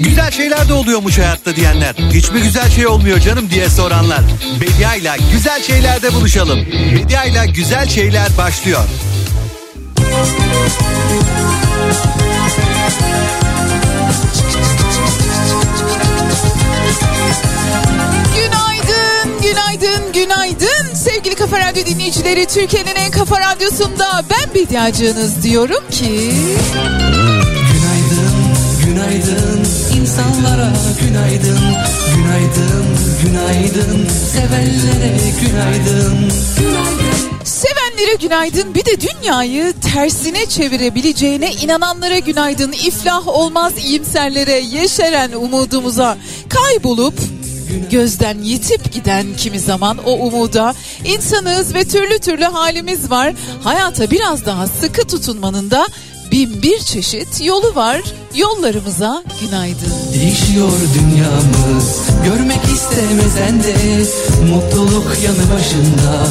[0.00, 1.94] Güzel şeyler de oluyormuş hayatta diyenler.
[2.12, 4.20] Hiç mi güzel şey olmuyor canım diye soranlar.
[4.60, 6.66] Bediayla güzel şeylerde buluşalım.
[6.94, 8.84] Bediayla güzel şeyler başlıyor.
[18.34, 22.46] Günaydın, günaydın, günaydın sevgili Kafa Radyo dinleyicileri.
[22.46, 26.32] Türkiye'nin en kafa radyosunda ben Bediacığınız diyorum ki...
[28.86, 29.64] Günaydın,
[30.00, 31.58] insanlara günaydın.
[32.14, 32.86] Günaydın,
[33.24, 34.08] günaydın.
[34.32, 36.30] Sevenlere günaydın.
[37.44, 42.72] Sevenlere günaydın bir de dünyayı tersine çevirebileceğine inananlara günaydın.
[42.72, 46.18] İflah olmaz iyimserlere yeşeren umudumuza.
[46.48, 47.14] Kaybolup
[47.90, 50.74] gözden yitip giden kimi zaman o umuda.
[51.04, 53.32] İnsanız ve türlü türlü halimiz var.
[53.64, 55.86] Hayata biraz daha sıkı tutunmanın da
[56.36, 58.02] bin bir çeşit yolu var.
[58.34, 59.92] Yollarımıza günaydın.
[60.14, 63.74] Değişiyor dünyamız görmek istemesen de
[64.50, 66.26] Mutluluk yanı başında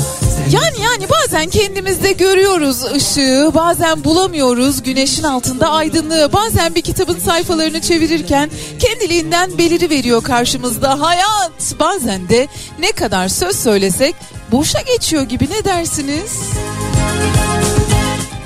[0.52, 6.34] Yani yani bazen kendimizde görüyoruz ışığı, bazen bulamıyoruz güneşin altında aydınlığı.
[6.34, 11.76] Bazen bir kitabın sayfalarını çevirirken kendiliğinden beliri veriyor karşımızda hayat.
[11.80, 12.48] Bazen de
[12.80, 14.16] ne kadar söz söylesek
[14.52, 16.32] boşa geçiyor gibi ne dersiniz?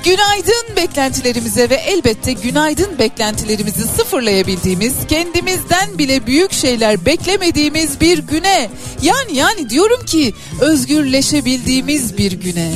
[0.04, 8.70] Günaydın beklentilerimize ve elbette günaydın beklentilerimizi sıfırlayabildiğimiz, kendimizden bile büyük şeyler beklemediğimiz bir güne.
[9.02, 12.72] Yani yani diyorum ki özgürleşebildiğimiz bir güne.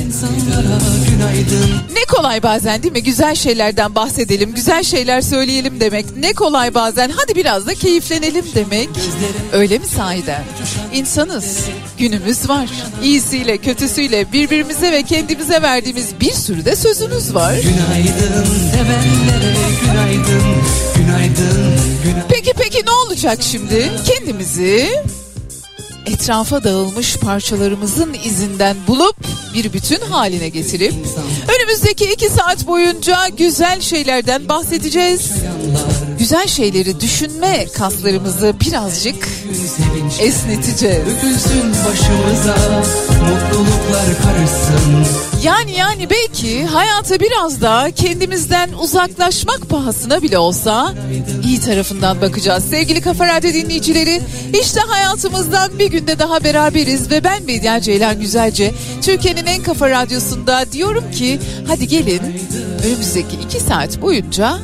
[1.93, 3.03] Ne kolay bazen değil mi?
[3.03, 6.17] Güzel şeylerden bahsedelim, güzel şeyler söyleyelim demek.
[6.17, 8.89] Ne kolay bazen hadi biraz da keyiflenelim demek.
[9.53, 10.43] Öyle mi sahiden?
[10.93, 11.57] İnsanız.
[11.97, 12.69] Günümüz var.
[13.03, 17.53] İyisiyle, kötüsüyle birbirimize ve kendimize verdiğimiz bir sürü de sözümüz var.
[17.53, 20.43] Günaydın sevenlere günaydın
[20.95, 23.91] Günaydın, günaydın Peki peki ne olacak şimdi?
[24.05, 25.03] Kendimizi
[26.05, 29.15] etrafa dağılmış parçalarımızın izinden bulup
[29.53, 30.93] bir bütün haline getirip
[31.57, 35.31] önümüzdeki iki saat boyunca güzel şeylerden bahsedeceğiz.
[36.25, 39.27] Güzel şeyleri düşünme kaslarımızı birazcık
[40.19, 41.05] esneteceğiz.
[41.85, 42.55] Başımıza
[43.21, 50.93] mutluluklar karışsın Yani yani belki hayata biraz daha kendimizden uzaklaşmak pahasına bile olsa
[51.43, 52.63] iyi tarafından bakacağız.
[52.69, 54.21] Sevgili Kafa Radyo dinleyicileri
[54.61, 60.71] işte hayatımızdan bir günde daha beraberiz ve ben Medya Ceylan Güzelce Türkiye'nin en kafa radyosunda
[60.71, 62.21] diyorum ki hadi gelin
[62.85, 64.59] önümüzdeki iki saat boyunca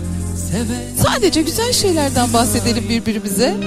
[1.04, 3.58] sadece güzel şeylerden bahsedelim birbirimize.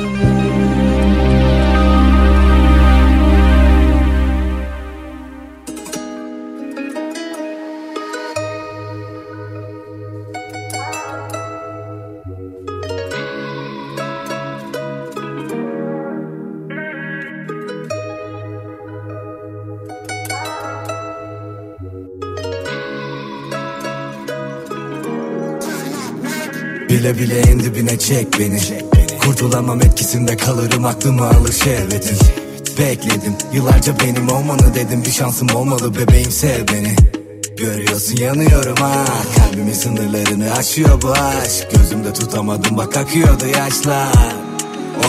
[27.04, 28.60] Bile bile en dibine çek beni.
[29.18, 32.18] Kurtulamam etkisinde kalırım aklımı alır şehvetin
[32.78, 35.04] Bekledim yıllarca benim olmanı dedim.
[35.04, 36.96] Bir şansım olmalı bebeğim sev beni.
[37.56, 39.04] Görüyorsun yanıyorum ha.
[39.36, 41.70] Kalbimin sınırlarını aşıyor bu aşk.
[41.70, 44.43] Gözümde tutamadım bak akıyordu yaşlar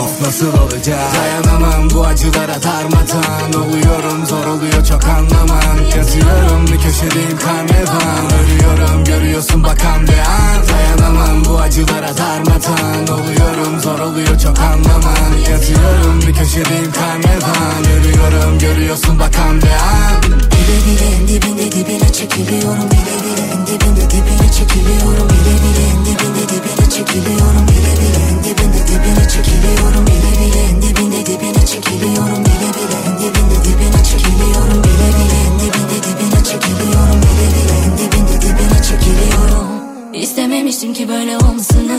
[0.00, 0.98] Of nasıl olacak?
[1.14, 8.26] Dayanamam bu acılara darmadan Oluyorum zor oluyor çok anlaman Yazıyorum bir köşedeyim karnevan.
[8.40, 10.68] Ölüyorum görüyorsun bakan bir an.
[10.68, 17.84] Dayanamam bu acılara darmadan Oluyorum zor oluyor çok anlaman Yazıyorum bir köşedeyim karnevan.
[17.96, 20.22] Ölüyorum görüyorsun bakan bir an.
[20.22, 22.90] Bile bile dibinde dibine çekiliyorum.
[22.90, 25.28] Bile bile dibinde dibine çekiliyorum.
[25.28, 27.68] Bile bile dibinde dibine çekiliyorum.
[27.68, 30.62] Bile bile dibinde dibine çekiliyorum Bile bile.
[30.70, 32.98] En dibinde dibine çekiliyorum Bile bile.
[33.06, 35.36] En dibinde dibine çekiliyorum Bile bile.
[35.46, 37.74] En dibinde dibine çekiliyorum Bile bile.
[37.86, 39.66] En dibinde dibine çekiliyorum.
[40.14, 41.98] İstememiştim ki böyle olmasını.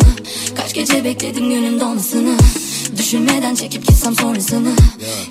[0.55, 2.37] Kaç gece bekledim günün dolmasını
[2.97, 4.69] Düşünmeden çekip gitsem sonrasını.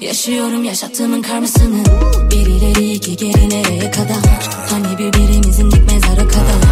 [0.00, 1.84] Yaşıyorum yaşattığımın karmasını.
[2.30, 4.48] Bir ileri iki geri nereye kadar?
[4.70, 6.62] Hani birbirimizin dik mezara kadar?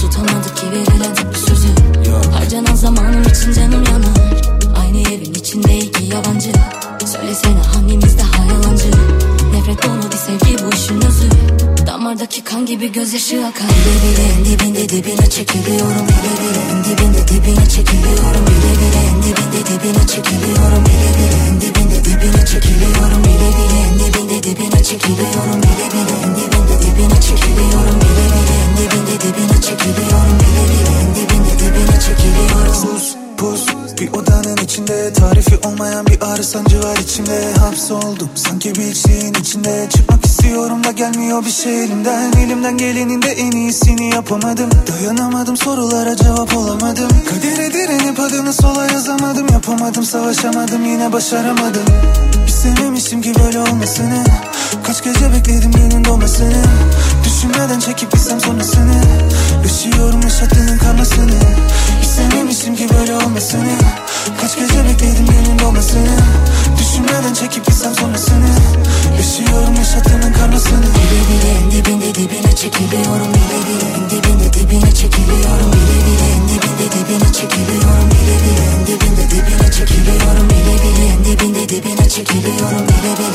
[0.00, 1.68] Tutamadık ki verilen bir sözü.
[2.32, 4.41] Harcanan zamanım için canım yanar
[4.92, 6.52] Aynı evin içinde iki yabancı.
[7.06, 8.90] Söylesene hangimiz daha yalancı?
[9.52, 11.28] Nefret dolu bir sevgi bu işin özü.
[11.86, 13.68] Damardaki kan gibi gözyaşı akar.
[13.68, 19.22] Bile bile en dibinde dibine çekiliyorum Bile bile en dibinde dibine çekiliyorum Bile bile en
[19.22, 25.58] dibinde dibine çekiliyorum Bile bile en dibinde dibine çekiliyorum Bile bile en dibinde dibine çekiliyorum
[25.62, 31.08] Bile bile en dibinde dibine çekiliyorum Bile bile en dibinde dibine çekiliyorum Bile bile en
[31.16, 32.72] dibinde dibine çekiliyorum.
[32.82, 37.52] Pus pus Bir odanın içinde tarifi olmayan bir ağrı sancı var içimde.
[37.54, 39.88] Hapsoldum sanki bir şeyin içinde.
[39.90, 42.32] Çıkmak istiyorum da gelmiyor bir şey elimden.
[42.32, 44.70] Elimden gelenin de en iyisini yapamadım.
[44.92, 47.08] Dayanamadım sorulara cevap olamadım.
[47.30, 49.46] Kadere direnip adını sola yazamadım.
[49.52, 51.84] Yapamadım savaşamadım yine başaramadım
[52.62, 54.24] İstememişim ki böyle olmasını.
[54.82, 56.62] Kaç gece bekledim günün doğmasını
[57.24, 59.02] Düşünmeden çekip gitsem sonrasını.
[59.62, 61.40] Yaşıyorum yaşattığının karmasını.
[62.02, 63.74] İstememişim ki böyle olmasını.
[64.40, 66.16] Kaç gece bekledim günün doğmasını
[66.78, 68.50] Düşünmeden çekip gitsem sonrasını.
[69.16, 70.82] Yaşıyorum yaşattığının karmasını.
[70.82, 73.28] Bile bile en dibinde dibine çekiliyorum.
[73.34, 75.72] Bile bile en dibinde dibine çekiliyorum.
[75.72, 77.91] Bile bile en dibinde dibine çekiliyorum
[82.42, 83.31] baby, you don't need it.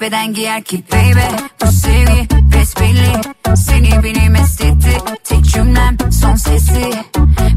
[0.00, 1.36] Beden giyer ki baby.
[1.62, 3.12] Bu sevgi besbelli.
[3.56, 6.90] Seni beni mest etti Tek cümlem son sesi.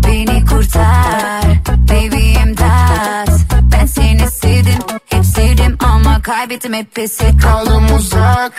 [0.07, 1.41] Beni kurtar
[1.89, 3.29] Baby imdat.
[3.71, 7.41] Ben seni sevdim Hep sevdim ama kaybettim hep pes et.
[7.41, 8.51] Kaldım uzak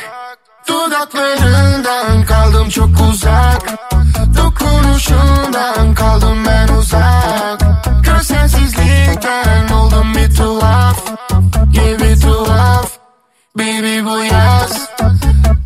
[0.69, 3.80] Dudaklarından kaldım çok uzak
[13.59, 14.89] Baby bu yaz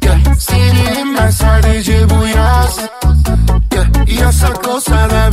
[0.04, 0.34] yeah.
[0.38, 2.78] Senin ben sadece bu yaz
[3.74, 4.20] yeah.
[4.20, 5.23] Yasak olsa da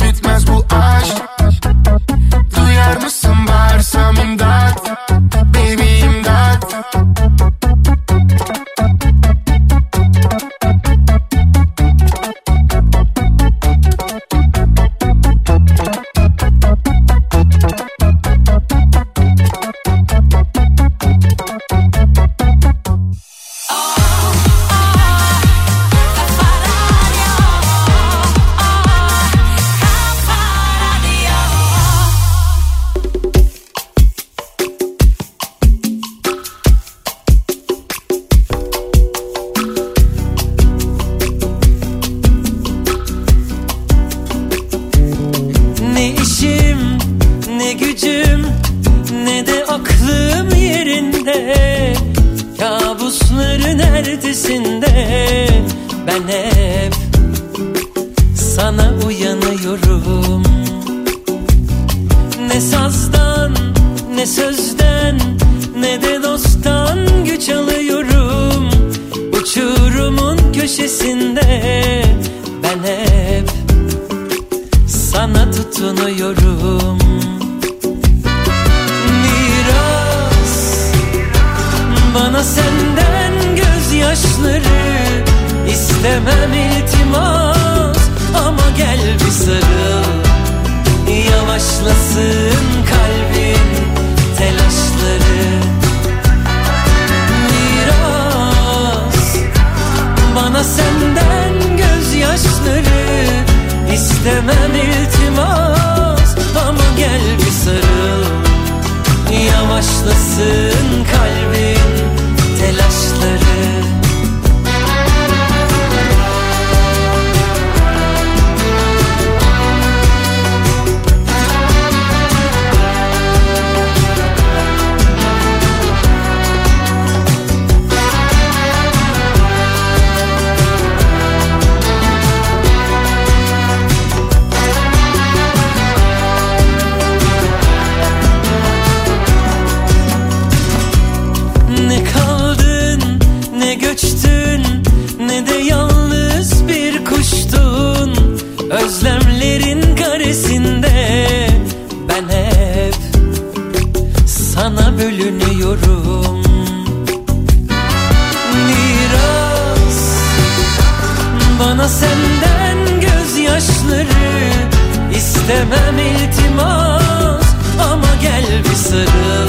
[165.42, 167.46] istemem iltimas
[167.80, 169.48] ama gel bir sarıl.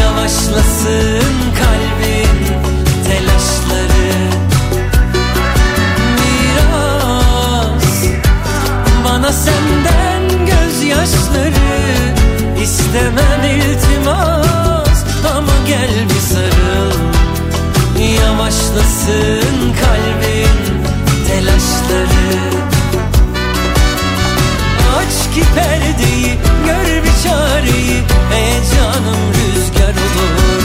[0.00, 2.38] Yavaşlasın kalbin
[3.06, 4.16] telaşları.
[6.18, 8.04] Miras
[9.04, 12.14] bana senden gözyaşları.
[12.62, 15.04] İstemem iltimas
[15.36, 16.92] ama gel bir sarıl.
[18.22, 20.25] Yavaşlasın kalbin
[25.36, 26.34] Aç ki perdeyi
[26.66, 30.62] gör bir çareyi Heyecanım rüzgar olur.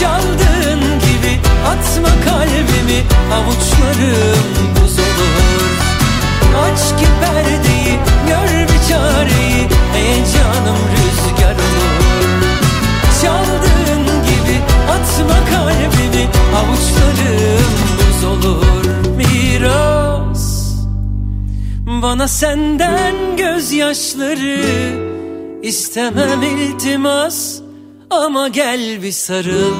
[0.00, 3.00] Çaldığın gibi atma kalbimi
[3.32, 4.44] Avuçlarım
[4.76, 5.74] buz olur.
[6.64, 11.94] Aç ki perdeyi gör bir çareyi Heyecanım rüzgar olur.
[13.22, 18.84] Çaldığın gibi atma kalbimi Avuçlarım buz olur.
[19.16, 19.93] Miras
[22.02, 24.60] bana senden gözyaşları
[25.62, 27.60] istemem iltimas
[28.10, 29.74] ama gel bir sarıl.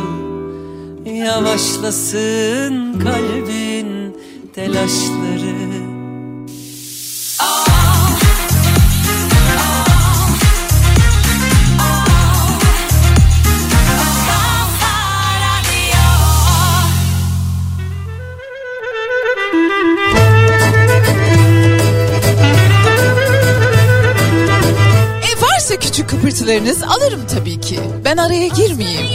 [1.06, 4.16] Yavaşlasın kalbin
[4.54, 5.33] telaşları
[26.44, 27.80] kıpırtılarınız alırım tabii ki.
[28.04, 29.06] Ben araya girmeyeyim.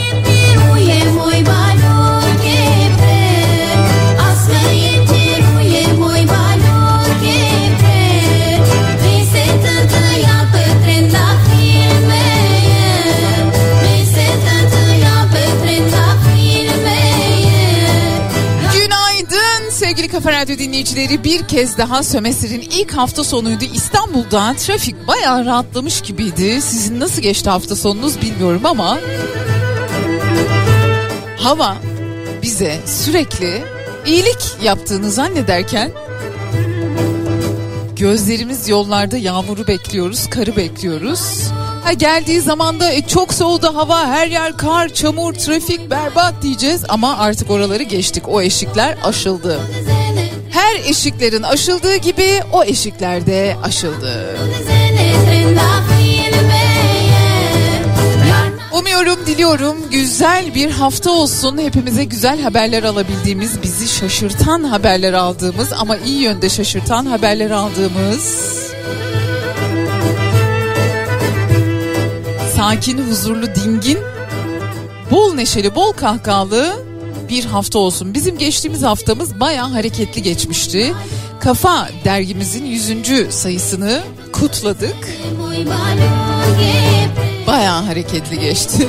[20.12, 21.24] Kafa Radyo dinleyicileri.
[21.24, 23.64] Bir kez daha Sömesir'in ilk hafta sonuydu.
[23.74, 26.62] İstanbul'da trafik bayağı rahatlamış gibiydi.
[26.62, 29.00] Sizin nasıl geçti hafta sonunuz bilmiyorum ama...
[31.38, 31.78] Hava
[32.42, 33.64] bize sürekli
[34.06, 35.92] iyilik yaptığını zannederken
[37.96, 41.20] gözlerimiz yollarda yağmuru bekliyoruz, karı bekliyoruz.
[41.84, 46.84] Ha geldiği zaman da e, çok soğudu hava, her yer kar, çamur, trafik berbat diyeceğiz
[46.90, 48.24] ama artık oraları geçtik.
[48.28, 49.60] O eşikler aşıldı.
[50.70, 54.38] Her eşiklerin aşıldığı gibi o eşikler de aşıldı.
[58.74, 61.58] Umuyorum, diliyorum güzel bir hafta olsun.
[61.58, 68.54] Hepimize güzel haberler alabildiğimiz, bizi şaşırtan haberler aldığımız ama iyi yönde şaşırtan haberler aldığımız
[72.56, 74.00] sakin, huzurlu, dingin,
[75.12, 76.89] bol neşeli, bol kahkahalı
[77.30, 78.14] bir hafta olsun.
[78.14, 80.94] Bizim geçtiğimiz haftamız bayağı hareketli geçmişti.
[81.40, 83.34] Kafa dergimizin 100.
[83.34, 85.08] sayısını kutladık.
[87.48, 88.88] Bayağı hareketli geçti.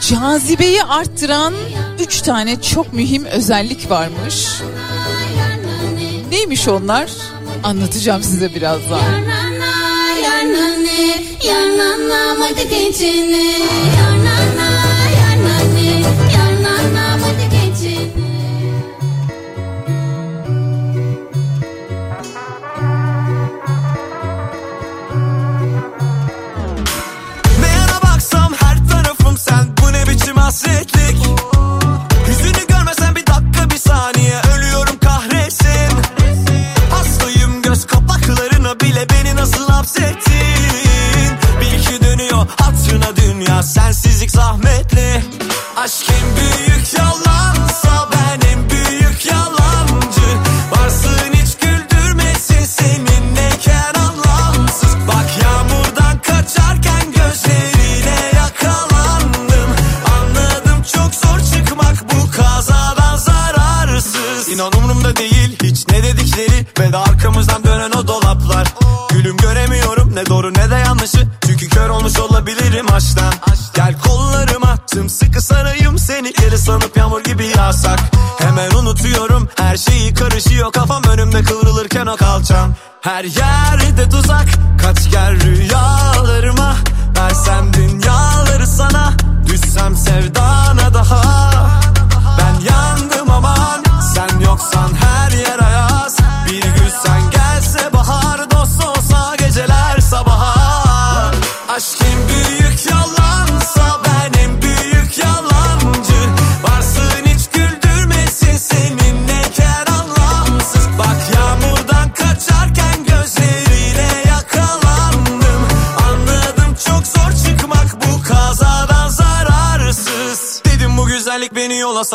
[0.00, 1.54] Cazibeyi arttıran
[2.00, 4.46] 3 tane çok mühim özellik varmış.
[6.30, 7.10] Neymiş onlar?
[7.64, 8.98] Anlatacağım size birazdan.
[8.98, 12.72] Yanana, yanane, yananamadık.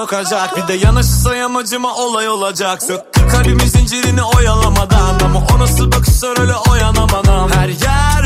[0.03, 0.57] sokacak.
[0.57, 2.83] Bir de yanaşırsa yamacıma olay olacak.
[2.83, 7.49] Söktü kalbimi zincirini oyalamadan Ama o nasıl bakışlar öyle oyanamadan.
[7.49, 8.22] Her yer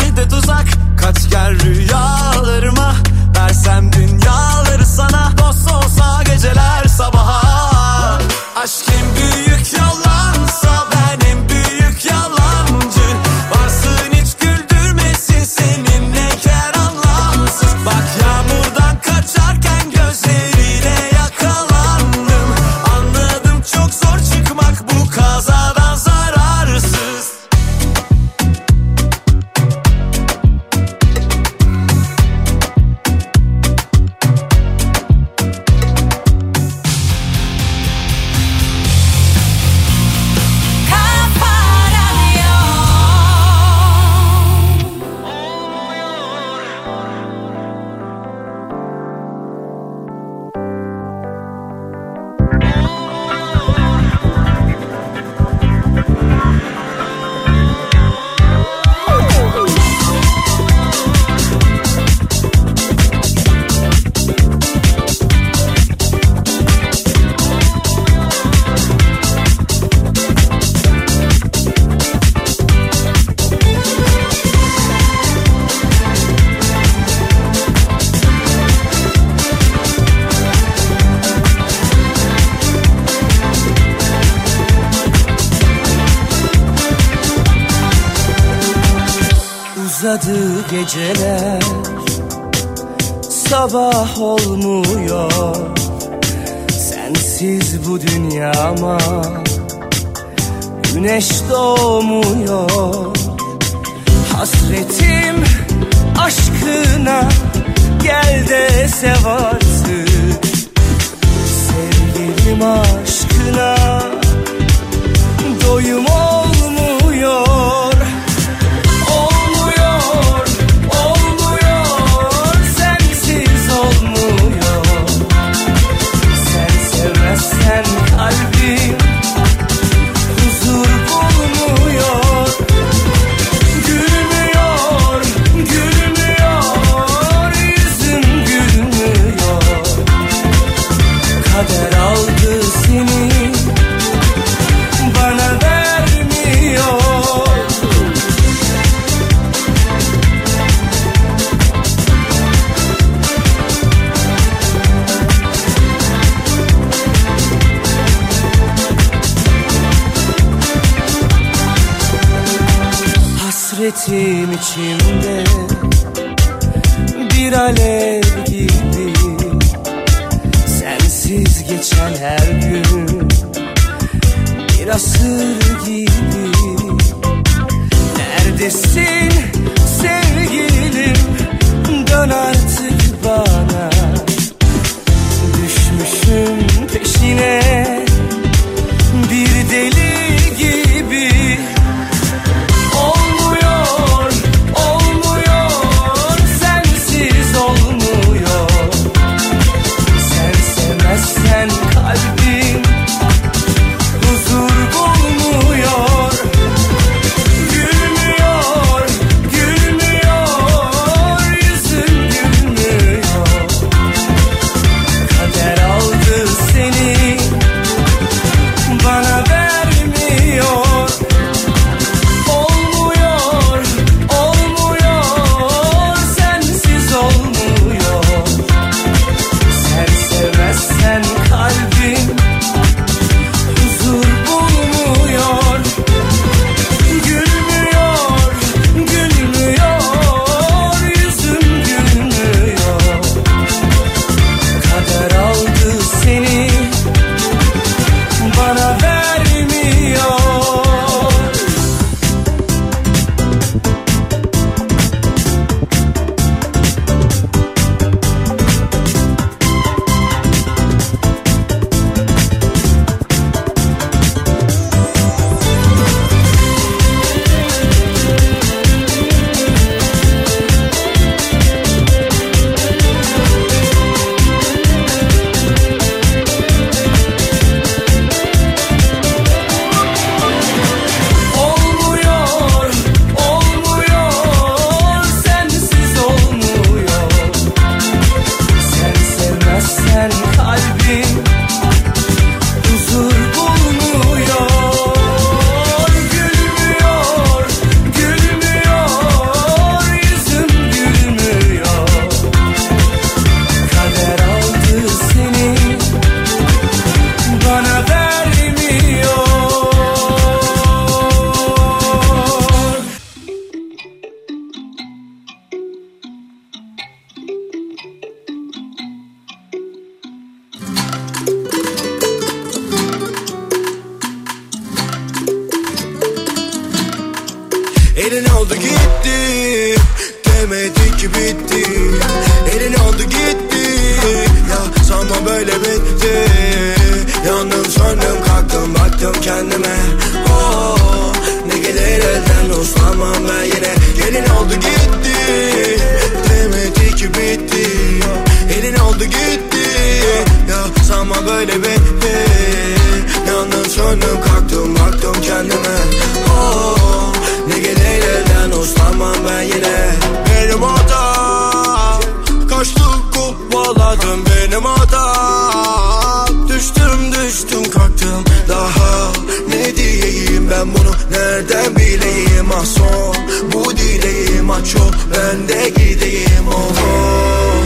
[370.78, 372.72] ben bunu nereden bileyim?
[372.74, 373.36] Ah son
[373.74, 374.70] bu dileğim.
[374.72, 376.68] Ah çok ben de gideyim.
[376.72, 377.84] Oh, oh.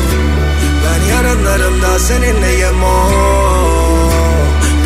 [0.83, 2.83] Ben yarınlarımda seninleyim.
[2.83, 3.21] Oh.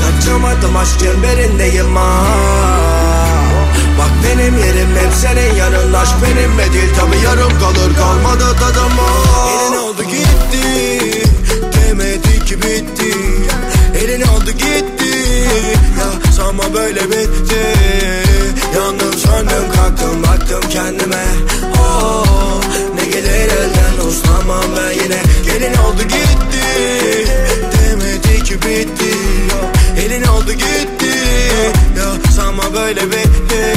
[0.02, 2.26] Kaçamadım aşk çemberindeyim ah.
[4.00, 7.96] Bak benim yerim hep senin yanın Aşk benimle değil tabi yarım kalır.
[7.98, 9.50] Kalmadı tadım oh.
[9.52, 11.24] Elin oldu gitti.
[11.74, 13.18] Demedi ki bitti.
[14.00, 15.05] Elin oldu gitti
[16.00, 17.62] Ya sanma böyle bitti.
[18.76, 21.24] Yandım söndüm kalktım baktım kendime.
[21.80, 22.62] Oh,
[22.96, 25.22] Ne gelir elden uslanmam ben yine.
[25.46, 26.66] Gelin oldu gitti.
[27.74, 29.16] Demedi ki bitti.
[30.06, 31.16] Elin oldu gitti.
[31.98, 33.74] Ya sanma böyle bitti.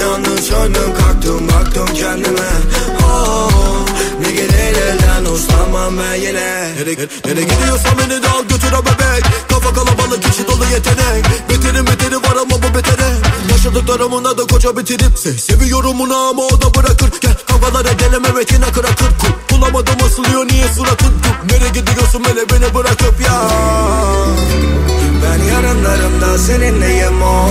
[0.00, 2.48] Yandım söndüm kalktım baktım kendime.
[3.04, 3.86] Oh,
[4.20, 4.99] Ne gelir elden
[5.30, 9.24] uslanmam ben yine Nereye, nereye gidiyorsan beni de al götür ha bebek.
[9.48, 11.24] Kafa kalabalık içi dolu yetenek.
[11.50, 13.10] Beterin beteri var ama bu betere.
[13.50, 17.10] Yaşadıklarımın da koca bitirip Se Seviyorum onu ama o da bırakır.
[17.20, 19.10] Gel kavgalara gelememek yine kıra kır
[19.50, 21.12] Bulamadım asılıyor niye suratın
[21.50, 23.48] Nereye gidiyorsun hele beni bırakıp ya?
[25.24, 27.50] Ben yarınlarımda seninleyim o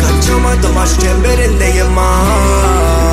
[0.00, 3.05] Kaçamadım aşk çemberindeyim Bak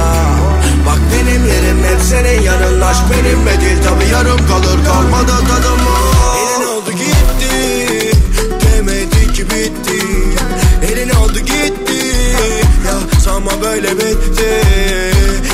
[1.14, 2.82] benim yerim hep senin yanın.
[2.82, 4.86] Aşk benimle değil tabi yarım kalır.
[4.86, 8.12] Kalmadı tadım o Elin oldu gitti.
[8.62, 10.06] Demedi ki bitti.
[10.92, 12.06] Elin oldu gitti.
[12.86, 14.62] Ya sanma böyle bitti.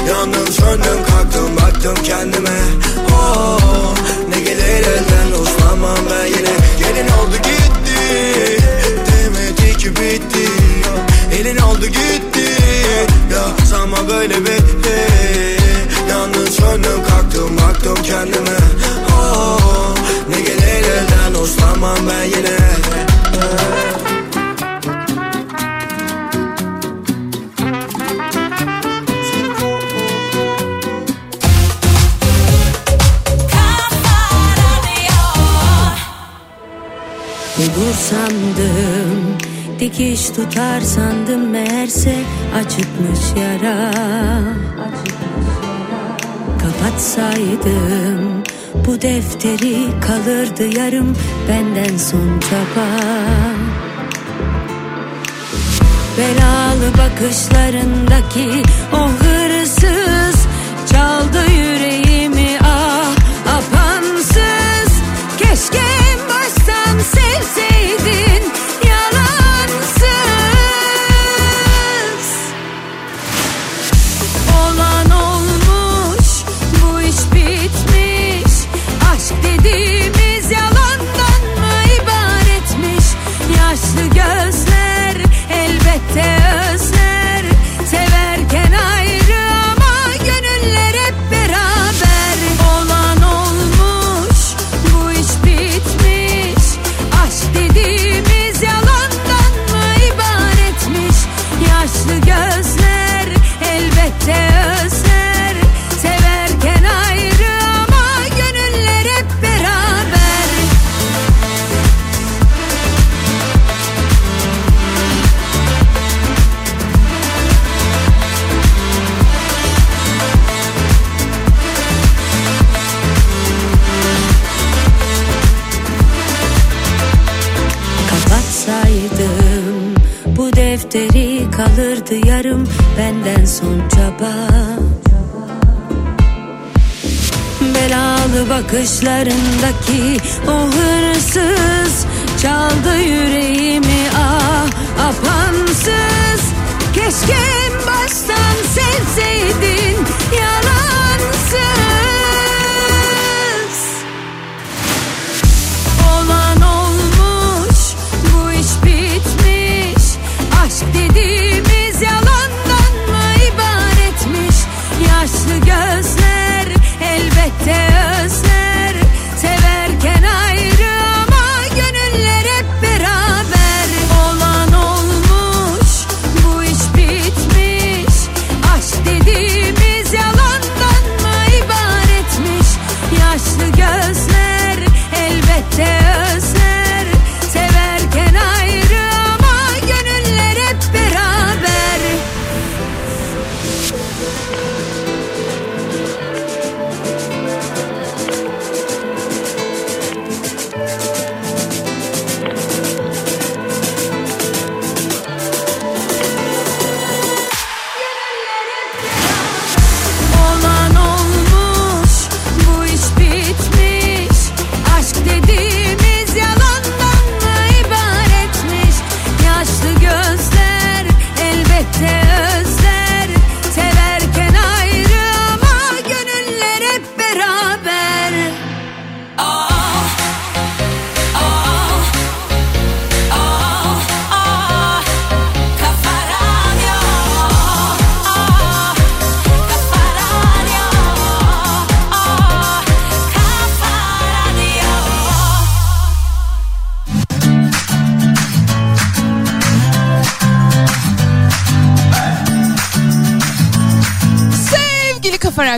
[0.09, 2.59] Yandım söndüm kalktım baktım kendime.
[3.13, 3.95] Oh,
[4.29, 6.53] Ne gelir elden uslanmam ben yine.
[6.79, 7.99] Gelin oldu gitti.
[9.11, 10.49] Demedi ki bitti.
[11.39, 12.38] Elin oldu gitti
[13.65, 15.07] sanma böyle bitti
[16.09, 18.57] Yandım söndüm kalktım baktım kendime.
[19.17, 19.95] Oh,
[20.29, 22.68] Ne gelir elden uslanmam ben yine
[39.79, 42.15] Dikiş tutar sandım meğerse
[42.55, 43.91] acıtmış yara.
[46.61, 48.43] Kapatsaydım
[48.87, 51.15] bu defteri kalırdı yarım
[51.49, 52.87] benden son çaba
[56.17, 58.63] Belalı bakışlarındaki
[58.93, 59.38] o hırsız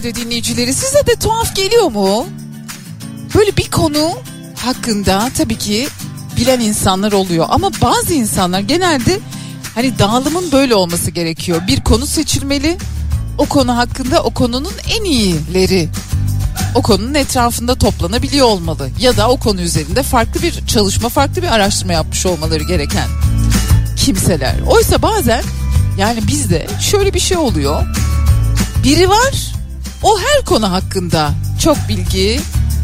[0.02, 2.28] Radyo dinleyicileri size de tuhaf geliyor mu?
[3.36, 4.12] Böyle bir konu
[4.56, 5.88] hakkında tabii ki
[6.38, 9.20] bilen insanlar oluyor ama bazı insanlar genelde
[9.76, 11.62] hani dağılımın böyle olması gerekiyor.
[11.68, 12.78] Bir konu seçilmeli.
[13.38, 15.90] O konu hakkında o konunun en iyileri
[16.76, 21.48] o konunun etrafında toplanabiliyor olmalı ya da o konu üzerinde farklı bir çalışma, farklı bir
[21.48, 23.08] araştırma yapmış olmaları gereken
[23.98, 24.56] kimseler.
[24.68, 25.44] Oysa bazen
[25.98, 27.84] yani bizde şöyle bir şey oluyor.
[28.84, 29.61] Biri var
[30.04, 31.32] o her konu hakkında
[31.64, 32.40] çok bilgi,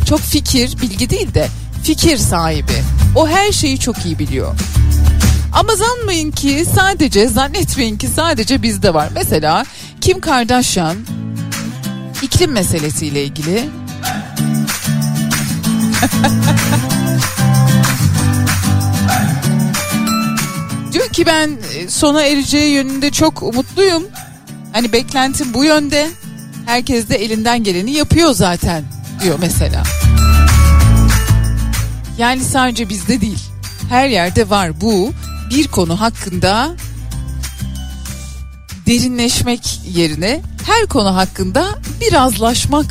[0.06, 1.48] çok fikir, bilgi değil de
[1.84, 2.84] fikir sahibi.
[3.16, 4.56] O her şeyi çok iyi biliyor.
[5.54, 9.10] Ama zanmayın ki sadece zannetmeyin ki sadece bizde var.
[9.14, 9.66] Mesela
[10.02, 10.98] Kim Kardashian
[12.22, 13.64] iklim meselesiyle ilgili
[20.94, 21.52] diyor ki ben
[21.90, 24.04] sona ereceği yönünde çok umutluyum.
[24.74, 26.08] Hani beklentim bu yönde.
[26.68, 28.84] Herkes de elinden geleni yapıyor zaten
[29.24, 29.84] diyor mesela.
[32.18, 33.40] Yani sadece bizde değil.
[33.90, 35.12] Her yerde var bu
[35.50, 36.70] bir konu hakkında
[38.88, 41.66] derinleşmek yerine her konu hakkında
[42.02, 42.86] birazlaşmak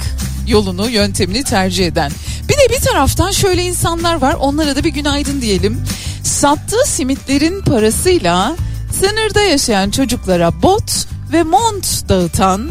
[0.46, 2.12] yolunu, yöntemini tercih eden.
[2.48, 4.36] Bir de bir taraftan şöyle insanlar var.
[4.40, 5.84] Onlara da bir günaydın diyelim.
[6.22, 8.56] Sattığı simitlerin parasıyla
[9.00, 12.70] sınırda yaşayan çocuklara bot ve mont dağıtan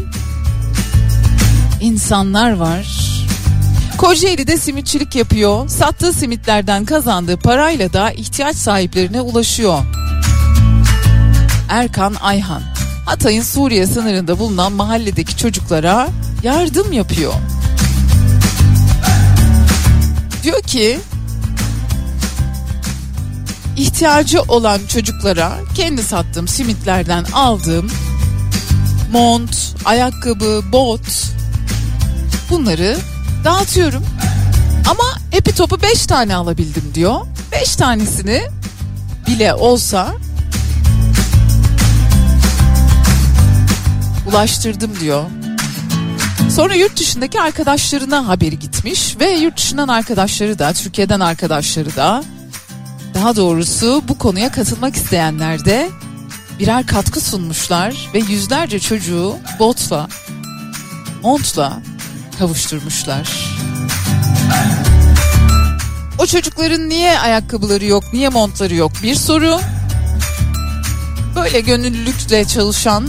[1.80, 2.86] insanlar var.
[3.98, 5.68] Kocaeli'de simitçilik yapıyor.
[5.68, 9.78] Sattığı simitlerden kazandığı parayla da ihtiyaç sahiplerine ulaşıyor.
[11.68, 12.62] Erkan Ayhan
[13.06, 16.08] Hatay'ın Suriye sınırında bulunan mahalledeki çocuklara
[16.42, 17.32] yardım yapıyor.
[20.42, 20.98] Diyor ki
[23.76, 27.90] ihtiyacı olan çocuklara kendi sattığım simitlerden aldığım
[29.12, 31.00] mont, ayakkabı, bot
[32.50, 32.98] bunları
[33.44, 34.06] dağıtıyorum.
[34.90, 37.20] Ama epi topu 5 tane alabildim diyor.
[37.52, 38.42] 5 tanesini
[39.26, 40.14] bile olsa
[44.28, 45.24] ulaştırdım diyor.
[46.50, 52.24] Sonra yurt dışındaki arkadaşlarına haberi gitmiş ve yurt dışından arkadaşları da Türkiye'den arkadaşları da
[53.14, 55.90] daha doğrusu bu konuya katılmak isteyenler de
[56.58, 60.08] birer katkı sunmuşlar ve yüzlerce çocuğu botla,
[61.22, 61.80] montla
[62.38, 63.56] kavuşturmuşlar.
[66.18, 69.60] O çocukların niye ayakkabıları yok, niye montları yok bir soru.
[71.36, 73.08] Böyle gönüllülükle çalışan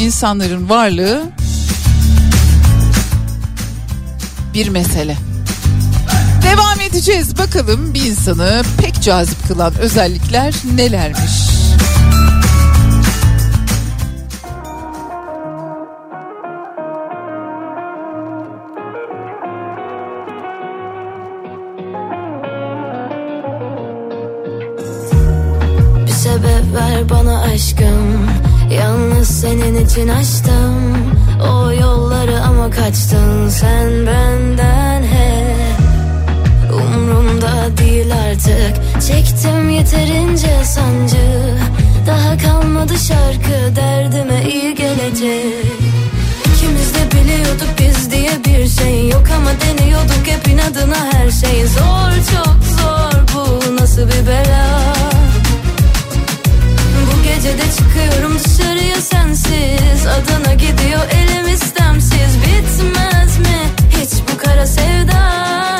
[0.00, 1.22] insanların varlığı
[4.54, 5.16] bir mesele.
[6.42, 11.47] Devam edeceğiz bakalım bir insanı pek cazip kılan özellikler nelermiş?
[27.54, 28.26] Aşkım.
[28.70, 30.96] Yalnız senin için açtım
[31.42, 35.78] O yolları ama kaçtın sen benden hep.
[36.72, 39.02] Umrumda değil artık.
[39.06, 41.56] Çektim yeterince sancı.
[42.06, 45.66] Daha kalmadı şarkı derdime iyi gelecek.
[46.54, 51.66] İkimiz de biliyorduk biz diye bir şey yok Ama deniyorduk hep inadına her şey.
[51.66, 55.17] Zor çok zor bu nasıl bir bela
[57.28, 60.06] bu gece de çıkıyorum dışarıya sensiz.
[60.06, 62.38] Adana gidiyor elim istemsiz.
[62.46, 63.58] Bitmez mi
[63.90, 65.77] hiç bu kara sevda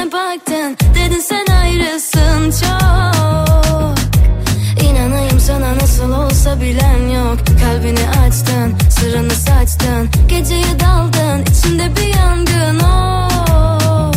[0.00, 3.94] Gözüme baktın, dedin sen ayrısın çok.
[4.84, 7.38] İnanayım sana nasıl olsa bilen yok.
[7.60, 10.08] Kalbini açtın, sırrını saçtın.
[10.28, 14.12] Geceye daldın, içinde bir yangın oh.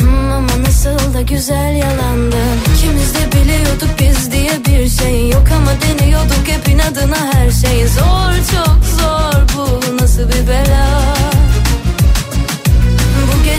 [0.00, 2.58] Hmm, Ama nasıl da güzel yalandın.
[2.76, 7.86] İkimiz de biliyorduk biz diye bir şey yok Ama deniyorduk hep inadına her şey.
[7.86, 11.21] Zor çok zor bu nasıl bir bela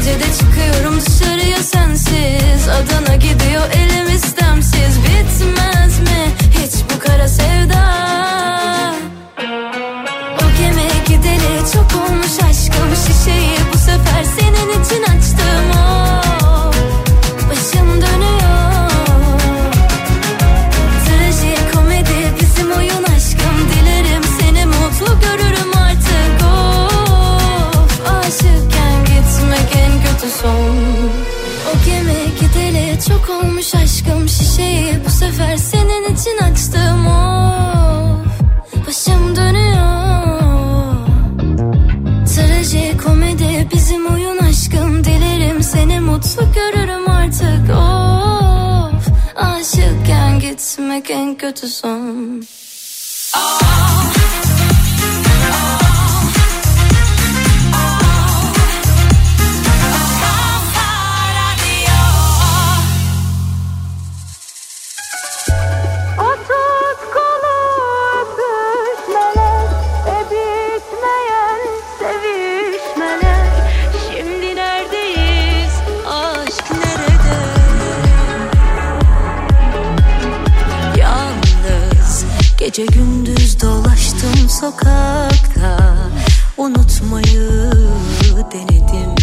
[0.04, 2.68] bu gece de çıkıyorum dışarıya sensiz.
[2.68, 5.00] Adana gidiyor elim istemsiz.
[5.04, 5.63] Bitmez
[30.42, 30.78] son.
[31.70, 35.06] O gemi gideli çok olmuş aşkım şişeyi.
[35.06, 37.54] Bu sefer senin için açtım o.
[38.88, 39.84] Başım dönüyor.
[42.36, 45.04] Traji komedi bizim oyun aşkım.
[45.04, 47.70] Dilerim seni mutlu görürüm artık.
[47.70, 52.44] Of Aşıkken gitmek en kötü son.
[53.36, 54.14] Oh, oh,
[55.52, 55.83] oh.
[82.74, 85.98] Gece gündüz dolaştım sokakta.
[86.58, 87.72] Unutmayı
[88.52, 89.16] denedim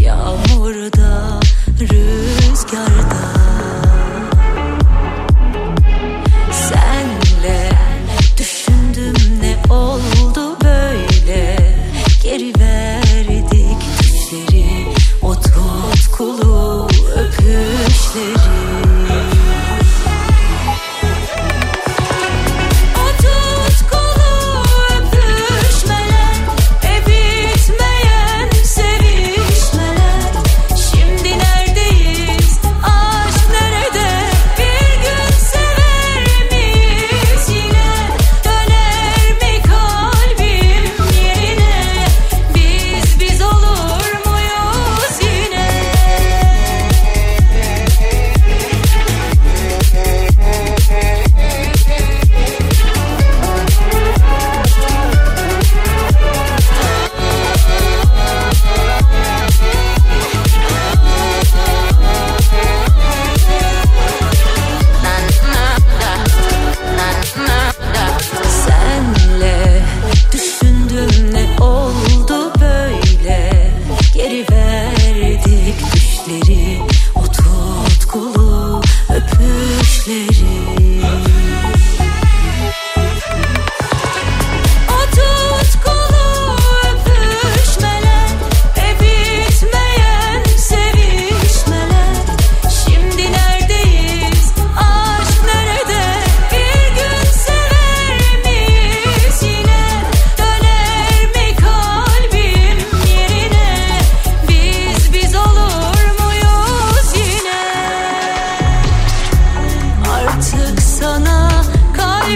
[0.00, 1.40] Yağmurda,
[1.80, 3.24] rüzgarda.
[6.52, 7.70] Senle
[8.38, 11.76] düşündüm ne oldu böyle?
[12.22, 18.63] Geri verdik düşleri O tutkulu öpüşleri.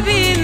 [0.00, 0.37] baby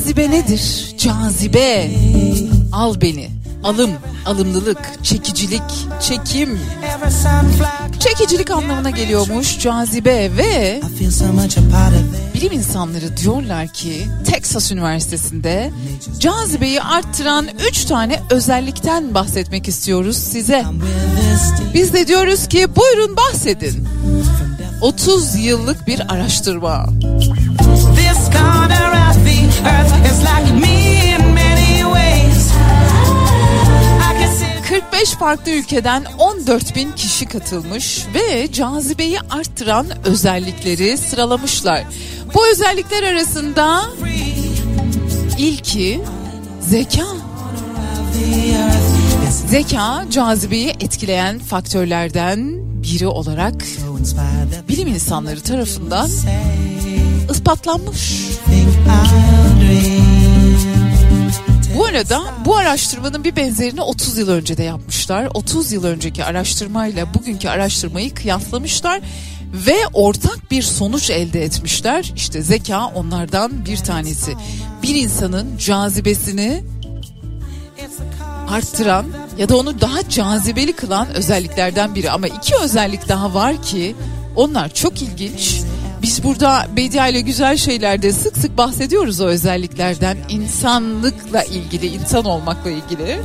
[0.00, 0.94] cazibe nedir?
[0.98, 1.90] Cazibe.
[2.72, 3.30] Al beni.
[3.64, 3.90] Alım,
[4.26, 5.62] alımlılık, çekicilik,
[6.00, 6.60] çekim.
[7.98, 10.80] Çekicilik anlamına geliyormuş cazibe ve
[12.34, 15.70] bilim insanları diyorlar ki Texas Üniversitesi'nde
[16.20, 20.64] cazibeyi arttıran 3 tane özellikten bahsetmek istiyoruz size.
[21.74, 23.88] Biz de diyoruz ki buyurun bahsedin.
[24.80, 26.86] 30 yıllık bir araştırma.
[34.70, 41.84] 45 farklı ülkeden 14 bin kişi katılmış ve cazibeyi arttıran özellikleri sıralamışlar.
[42.34, 43.82] Bu özellikler arasında
[45.38, 46.00] ilki
[46.60, 47.06] zeka.
[49.48, 53.54] Zeka cazibeyi etkileyen faktörlerden biri olarak
[54.68, 56.10] bilim insanları tarafından
[57.30, 58.24] ispatlanmış.
[61.90, 65.28] Arada bu araştırmanın bir benzerini 30 yıl önce de yapmışlar.
[65.34, 69.00] 30 yıl önceki araştırmayla bugünkü araştırmayı kıyaslamışlar
[69.52, 72.12] ve ortak bir sonuç elde etmişler.
[72.16, 74.34] İşte zeka onlardan bir tanesi.
[74.82, 76.62] Bir insanın cazibesini
[78.48, 79.06] arttıran
[79.38, 82.10] ya da onu daha cazibeli kılan özelliklerden biri.
[82.10, 83.96] Ama iki özellik daha var ki
[84.36, 85.60] onlar çok ilginç.
[86.10, 90.16] Biz burada Bedia ile güzel şeylerde sık sık bahsediyoruz o özelliklerden.
[90.28, 93.20] İnsanlıkla ilgili, insan olmakla ilgili.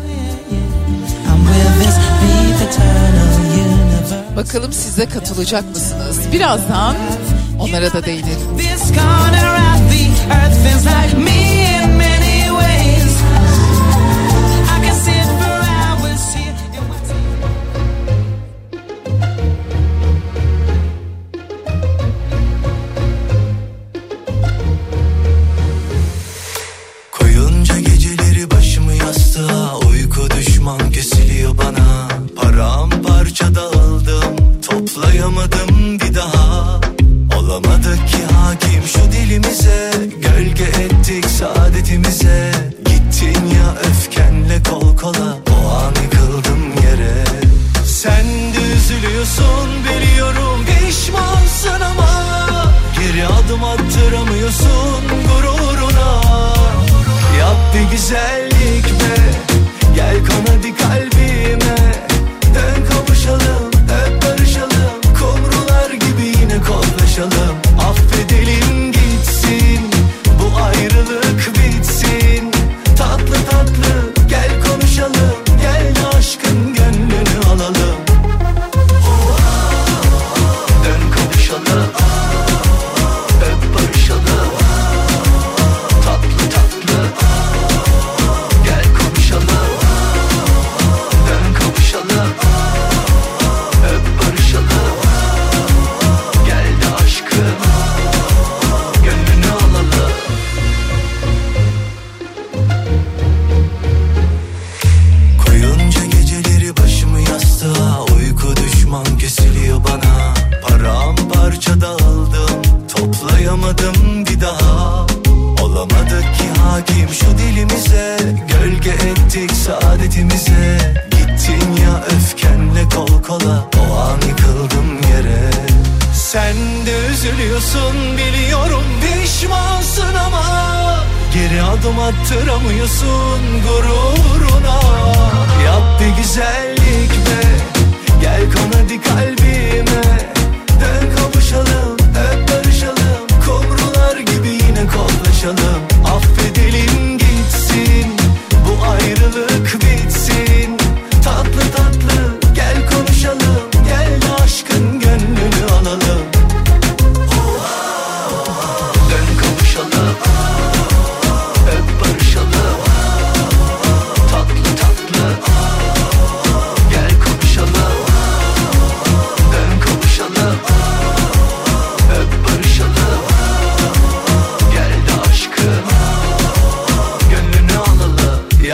[4.36, 6.20] Bakalım siz de katılacak mısınız?
[6.34, 6.96] Birazdan
[7.60, 8.58] onlara da değinelim.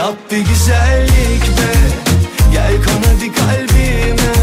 [0.02, 1.72] Yap bir güzellik be
[2.52, 4.34] Gel kon hadi kalbime.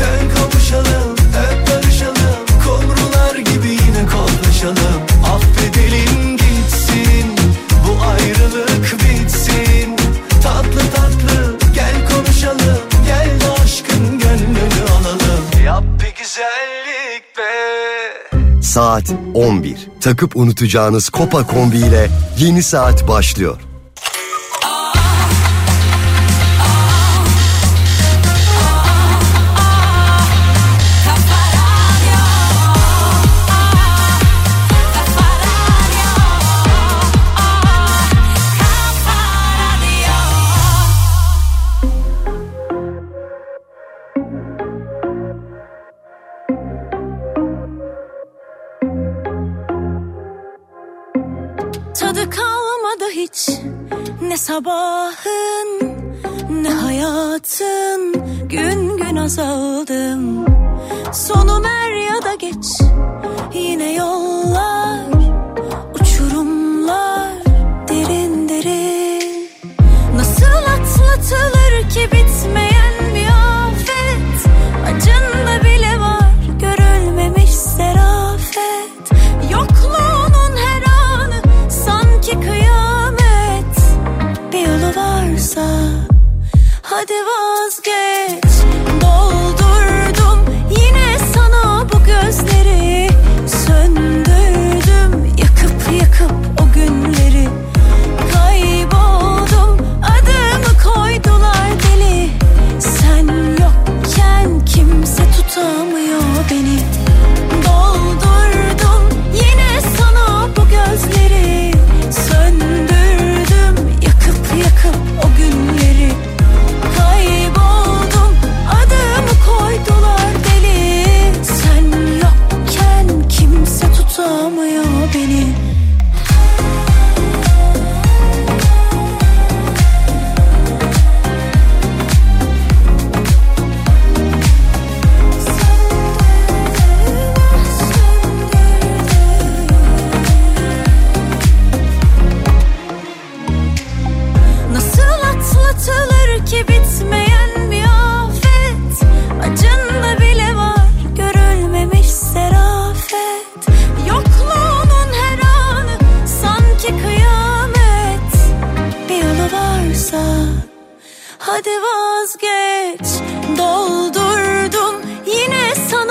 [0.00, 2.36] Dön kavuşalım Öp barışalım.
[2.64, 5.02] Kumrular gibi yine kollaşalım.
[5.34, 7.36] Affedelim gitsin
[7.86, 9.96] Bu ayrılık bitsin.
[10.42, 15.64] Tatlı tatlı gel konuşalım Gel de aşkın gönlünü alalım.
[15.64, 19.76] Yap bir güzellik be Saat 11.
[20.00, 23.71] Takıp unutacağınız Kopa kombi ile yeni saat başlıyor.
[54.52, 55.68] Sabahın
[56.62, 58.12] Ne hayatın?
[58.48, 60.46] Gün gün azaldım.
[61.12, 61.91] Sonum er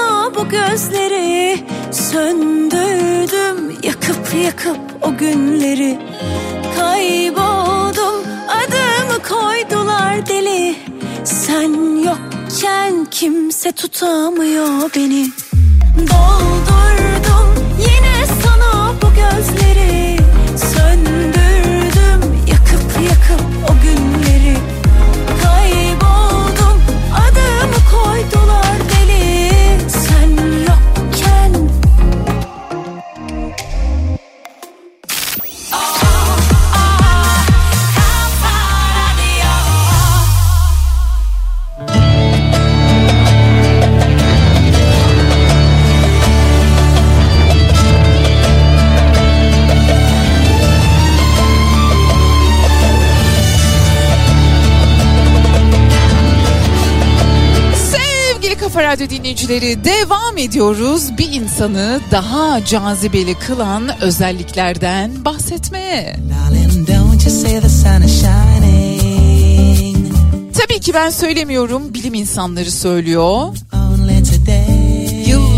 [0.02, 6.00] sana bu gözleri Söndürdüm yakıp yakıp o günleri.
[6.78, 8.16] Kayboldum
[8.48, 10.76] adımı koydular deli.
[11.24, 15.28] Sen yokken kimse tutamıyor beni.
[15.98, 20.18] Doldurdum yine sana bu gözleri
[20.58, 21.31] Söndürdüm
[58.92, 61.18] Radyo dinleyicileri devam ediyoruz.
[61.18, 66.16] Bir insanı daha cazibeli kılan özelliklerden bahsetmeye.
[70.60, 73.48] Tabii ki ben söylemiyorum, bilim insanları söylüyor.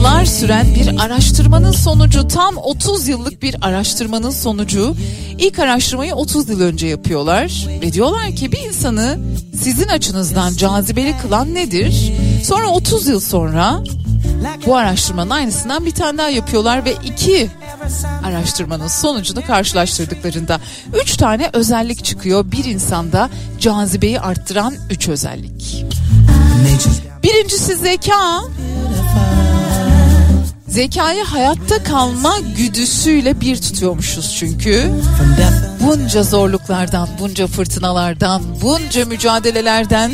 [0.04, 4.96] Yıllar süren bir araştırmanın sonucu tam 30 yıllık bir araştırmanın sonucu
[5.38, 9.20] ilk araştırmayı 30 yıl önce yapıyorlar ve diyorlar ki bir insanı
[9.64, 12.14] sizin açınızdan cazibeli kılan nedir?
[12.44, 13.84] Sonra 30 yıl sonra
[14.66, 17.50] bu araştırmanın aynısından bir tane daha yapıyorlar ve iki
[18.24, 20.60] araştırmanın sonucunu karşılaştırdıklarında
[21.02, 23.30] üç tane özellik çıkıyor bir insanda
[23.60, 25.86] cazibeyi arttıran üç özellik.
[27.24, 28.42] Birincisi zeka.
[30.74, 34.92] Zekayı hayatta kalma güdüsüyle bir tutuyormuşuz çünkü.
[35.82, 40.12] Bunca zorluklardan, bunca fırtınalardan, bunca mücadelelerden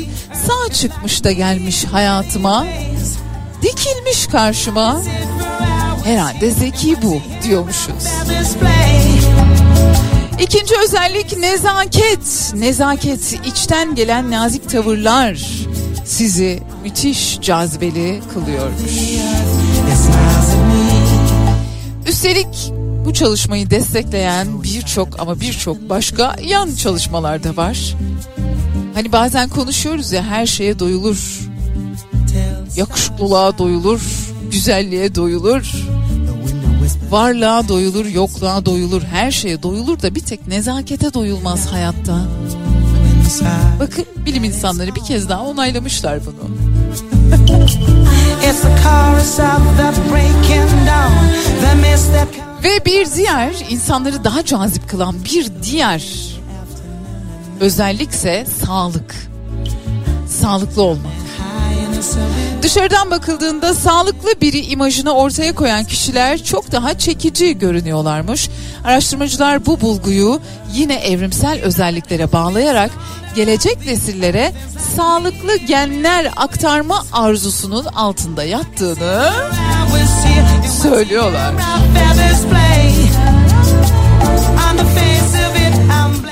[0.47, 2.65] sağ çıkmış da gelmiş hayatıma.
[3.61, 5.01] Dikilmiş karşıma.
[6.03, 8.07] Herhalde zeki bu diyormuşuz.
[10.39, 12.53] İkinci özellik nezaket.
[12.55, 15.39] Nezaket içten gelen nazik tavırlar
[16.05, 18.91] sizi müthiş cazibeli kılıyormuş.
[22.19, 22.73] Üstelik
[23.05, 27.95] bu çalışmayı destekleyen birçok ama birçok başka yan çalışmalar da var.
[28.93, 31.39] Hani bazen konuşuyoruz ya her şeye doyulur.
[32.75, 34.01] Yakışıklılığa doyulur,
[34.51, 35.85] güzelliğe doyulur.
[37.09, 42.21] Varlığa doyulur, yokluğa doyulur, her şeye doyulur da bir tek nezakete doyulmaz hayatta.
[43.79, 46.68] Bakın bilim insanları bir kez daha onaylamışlar bunu.
[52.63, 56.03] Ve bir diğer insanları daha cazip kılan bir diğer
[57.59, 59.15] özellikse sağlık.
[60.27, 61.18] Sağlıklı olmak.
[62.61, 68.49] Dışarıdan bakıldığında sağlıklı biri imajını ortaya koyan kişiler çok daha çekici görünüyorlarmış.
[68.85, 70.41] Araştırmacılar bu bulguyu
[70.73, 72.91] yine evrimsel özelliklere bağlayarak
[73.35, 74.51] gelecek nesillere
[74.95, 79.29] sağlıklı genler aktarma arzusunun altında yattığını
[80.83, 81.53] söylüyorlar.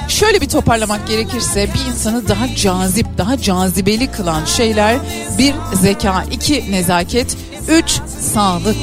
[0.08, 4.98] Şöyle bir toparlamak gerekirse bir insanı daha cazip, daha cazibeli kılan şeyler
[5.38, 7.38] bir zeka, iki nezaket,
[7.70, 8.02] üç
[8.34, 8.78] sağlık.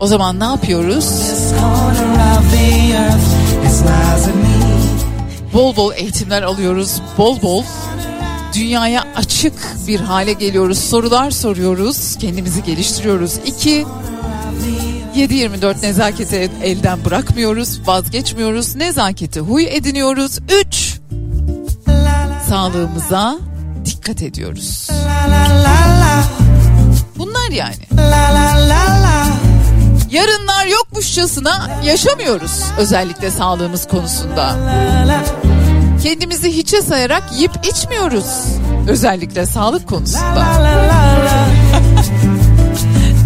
[0.00, 1.04] O zaman ne yapıyoruz?
[5.54, 7.64] Bol bol eğitimler alıyoruz, bol bol
[8.54, 9.52] dünyaya açık
[9.86, 10.78] bir hale geliyoruz.
[10.78, 13.36] Sorular soruyoruz, kendimizi geliştiriyoruz.
[13.46, 13.86] İki,
[15.20, 18.76] 7-24 nezaketi elden bırakmıyoruz, vazgeçmiyoruz.
[18.76, 20.38] Nezaketi huy ediniyoruz.
[20.60, 20.98] Üç,
[22.48, 23.38] sağlığımıza
[23.84, 24.88] dikkat ediyoruz.
[27.18, 27.88] Bunlar yani.
[30.10, 34.56] Yarınlar yokmuşçasına yaşamıyoruz özellikle sağlığımız konusunda.
[36.02, 38.44] Kendimizi hiçe sayarak yiyip içmiyoruz
[38.88, 40.46] özellikle sağlık konusunda.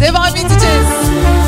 [0.01, 1.44] Devam edeceğiz.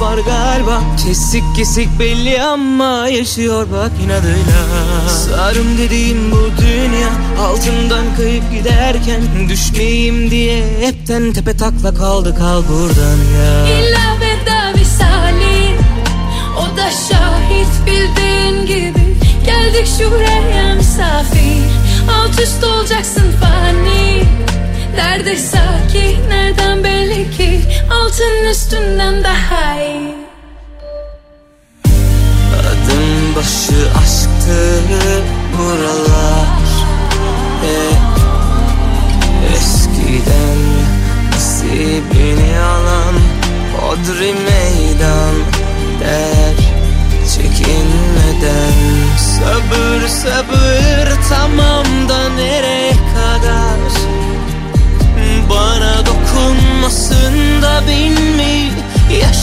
[0.00, 0.80] Var galiba.
[1.04, 5.08] Kesik kesik belli ama yaşıyor bak inadıyla.
[5.08, 7.08] Sarım dediğim bu dünya
[7.40, 13.66] Altından kayıp giderken Düşmeyeyim diye hepten tepe takla kaldı kal buradan ya.
[13.66, 15.76] İlla veda visali
[16.58, 19.16] O da şahit bildiğin gibi.
[19.46, 21.62] Geldik şuraya misafir
[22.10, 24.24] Alt üst olacaksın fani.
[24.96, 27.60] Derde sakin nereden belli ki
[28.04, 30.13] Altın üstünden daha iyi Adım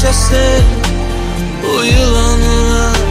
[0.03, 0.63] yaşasın
[1.63, 3.01] bu yılanlar.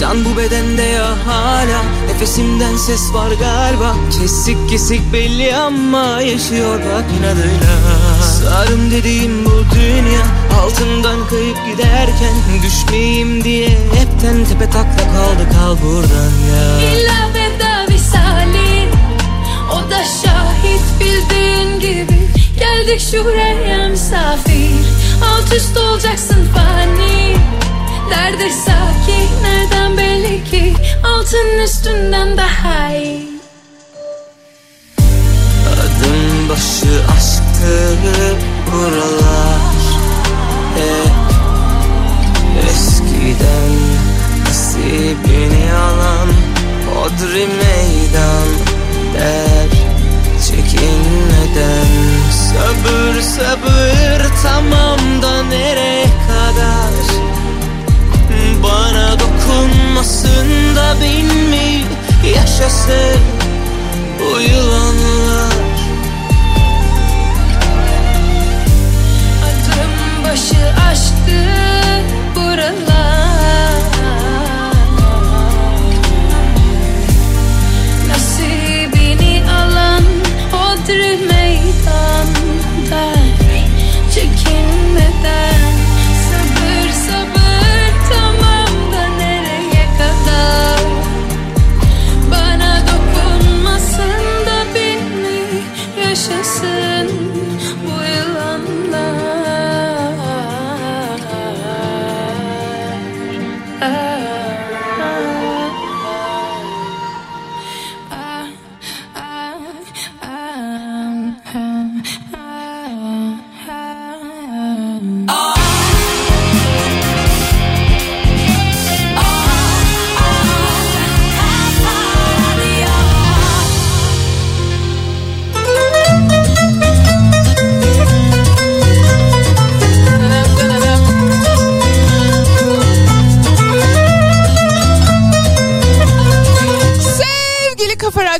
[0.00, 3.96] Can bu bedende ya hala Nefesimden ses var galiba.
[4.20, 10.22] Kesik kesik belli ama yaşıyor bak inadıyla Sarım dediğim bu dünya
[10.62, 16.90] Altından kayıp giderken Düşmeyeyim diye hepten tepe takla kaldı kal buradan ya.
[16.90, 18.88] İlla veda visali
[19.72, 22.18] O da şahit bildiğin gibi.
[22.58, 24.70] Geldik şuraya misafir
[25.24, 27.36] Alt üst olacaksın fani.
[28.10, 30.74] Derde sakin nereden belli ki?
[31.04, 33.27] Altın üstünden daha iyi
[37.58, 38.36] aşktı
[38.72, 39.58] buralar.
[40.74, 41.12] Hep
[42.70, 43.72] eskiden
[44.44, 46.28] nasibini alan
[46.94, 48.48] Hodri meydan
[49.14, 49.68] der
[50.46, 51.86] çekinmeden.
[52.32, 57.18] Sabır sabır tamam da nereye kadar?
[58.62, 61.84] Bana dokunmasın da bin mi
[62.34, 63.20] yaşasın
[64.20, 65.57] bu yılanlar
[70.30, 70.56] başı
[70.90, 71.44] aşktı
[72.36, 72.87] buralar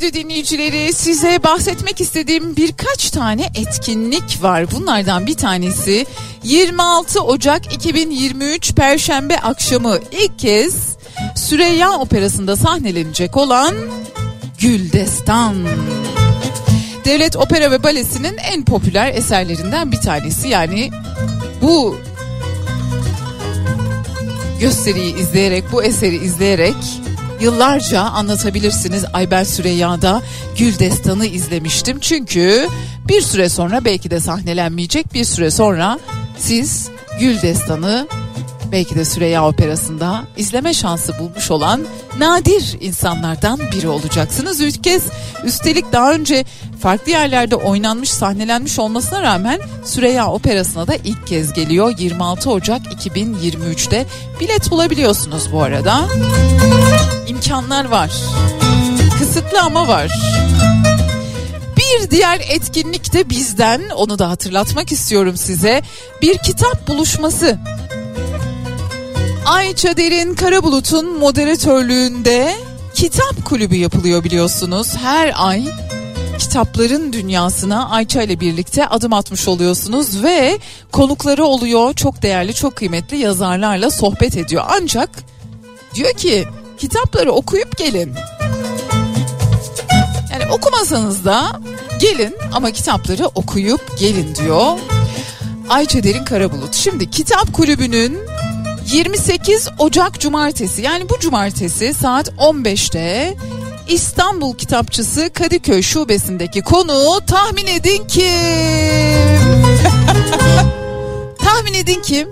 [0.08, 4.70] Radyo dinleyicileri size bahsetmek istediğim birkaç tane etkinlik var.
[4.70, 6.06] Bunlardan bir tanesi
[6.42, 10.96] 26 Ocak 2023 Perşembe akşamı ilk kez
[11.36, 13.74] Süreyya Operası'nda sahnelenecek olan
[14.60, 15.56] Güldestan.
[17.04, 20.48] Devlet Opera ve Balesi'nin en popüler eserlerinden bir tanesi.
[20.48, 20.90] Yani
[21.62, 21.96] bu
[24.60, 26.76] gösteriyi izleyerek, bu eseri izleyerek
[27.40, 29.04] yıllarca anlatabilirsiniz.
[29.12, 30.22] Ay ben Süreyya'da
[30.58, 31.98] Gül Destanı izlemiştim.
[32.00, 32.68] Çünkü
[33.08, 35.98] bir süre sonra belki de sahnelenmeyecek bir süre sonra
[36.38, 36.88] siz
[37.20, 38.08] Gül Destanı
[38.72, 41.86] Belki de Süreyya Operası'nda izleme şansı bulmuş olan
[42.18, 44.60] nadir insanlardan biri olacaksınız.
[44.60, 45.02] Üç kez
[45.44, 46.44] üstelik daha önce
[46.80, 51.94] farklı yerlerde oynanmış, sahnelenmiş olmasına rağmen Süreyya Operası'na da ilk kez geliyor.
[51.98, 54.06] 26 Ocak 2023'te
[54.40, 56.08] bilet bulabiliyorsunuz bu arada.
[57.28, 58.10] İmkanlar var.
[59.18, 60.12] Kısıtlı ama var.
[61.76, 65.82] Bir diğer etkinlik de bizden onu da hatırlatmak istiyorum size.
[66.22, 67.58] Bir kitap buluşması.
[69.48, 72.56] Ayça Derin Karabulut'un moderatörlüğünde
[72.94, 74.96] kitap kulübü yapılıyor biliyorsunuz.
[74.96, 75.64] Her ay
[76.38, 80.58] kitapların dünyasına Ayça ile birlikte adım atmış oluyorsunuz ve
[80.92, 81.94] konukları oluyor.
[81.94, 84.64] Çok değerli, çok kıymetli yazarlarla sohbet ediyor.
[84.68, 85.10] Ancak
[85.94, 86.44] diyor ki
[86.78, 88.14] kitapları okuyup gelin.
[90.32, 91.60] Yani okumasanız da
[92.00, 94.78] gelin ama kitapları okuyup gelin diyor.
[95.68, 96.74] Ayça Derin Karabulut.
[96.74, 98.18] Şimdi kitap kulübünün
[98.92, 103.36] 28 Ocak Cumartesi yani bu cumartesi saat 15'te
[103.88, 108.24] İstanbul Kitapçısı Kadıköy Şubesi'ndeki konu tahmin edin kim?
[111.38, 112.28] tahmin edin kim?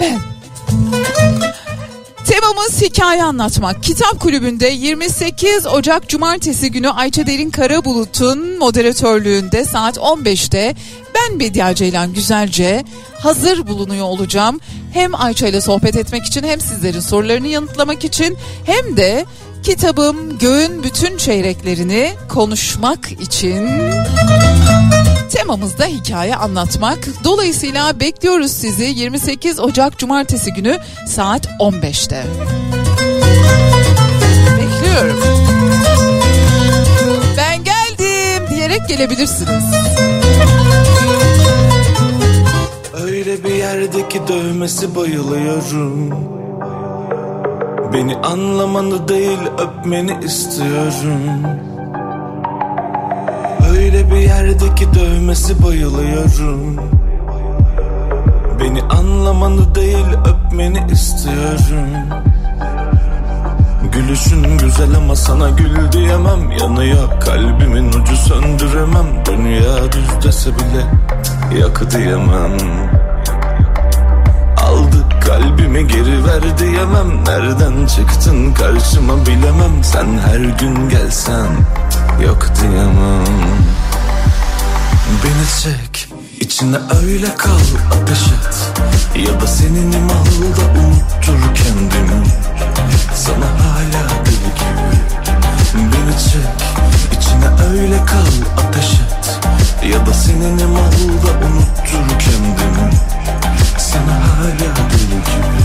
[0.00, 0.20] Ben.
[2.26, 3.82] Temamız hikaye anlatmak.
[3.82, 10.74] Kitap kulübünde 28 Ocak Cumartesi günü Ayça Derin Karabulut'un moderatörlüğünde saat 15'te
[11.14, 12.84] ben Bediye Ceylan Güzelce
[13.18, 14.60] hazır bulunuyor olacağım.
[14.92, 19.26] Hem Ayça ile sohbet etmek için hem sizlerin sorularını yanıtlamak için hem de
[19.62, 23.68] kitabım Göğün Bütün Çeyreklerini konuşmak için
[25.32, 26.98] temamız da hikaye anlatmak.
[27.24, 32.24] Dolayısıyla bekliyoruz sizi 28 Ocak Cumartesi günü saat 15'te.
[34.58, 35.20] Bekliyorum.
[37.36, 39.64] Ben geldim diyerek gelebilirsiniz.
[43.32, 46.10] Öyle bir yerdeki dövmesi bayılıyorum.
[47.92, 51.22] Beni anlamanı değil öpmeni istiyorum.
[53.76, 56.76] Öyle bir yerdeki dövmesi bayılıyorum.
[58.60, 61.88] Beni anlamanı değil öpmeni istiyorum.
[63.92, 66.50] Gülüşün güzel ama sana gül diyemem.
[66.60, 69.06] Yanıyor kalbimin ucu söndüremem.
[69.26, 70.84] Dünya düz dese bile
[71.60, 72.52] yak diyemem
[75.32, 77.24] kalbimi geri ver diyemem.
[77.26, 79.84] Nereden çıktın karşıma bilemem.
[79.84, 81.46] Sen her gün gelsen
[82.24, 83.26] yok diyemem.
[85.24, 86.08] Beni çek
[86.40, 88.72] içine öyle kal ateş et.
[89.28, 92.26] Ya da seninim al da unuttur kendimi.
[93.14, 94.96] Sana hala deli gibi.
[95.74, 96.66] Beni çek
[97.18, 99.40] içine öyle kal ateş et.
[99.92, 102.92] Ya da seninim al da unuttur kendimi.
[103.78, 105.62] Sana hala gibi.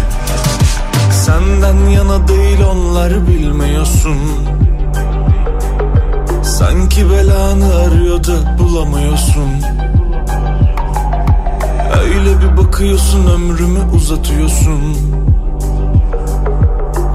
[1.11, 4.17] Senden yana değil onlar bilmiyorsun.
[6.43, 9.49] Sanki belanı arıyor da bulamıyorsun.
[12.03, 14.97] Öyle bir bakıyorsun ömrümü uzatıyorsun.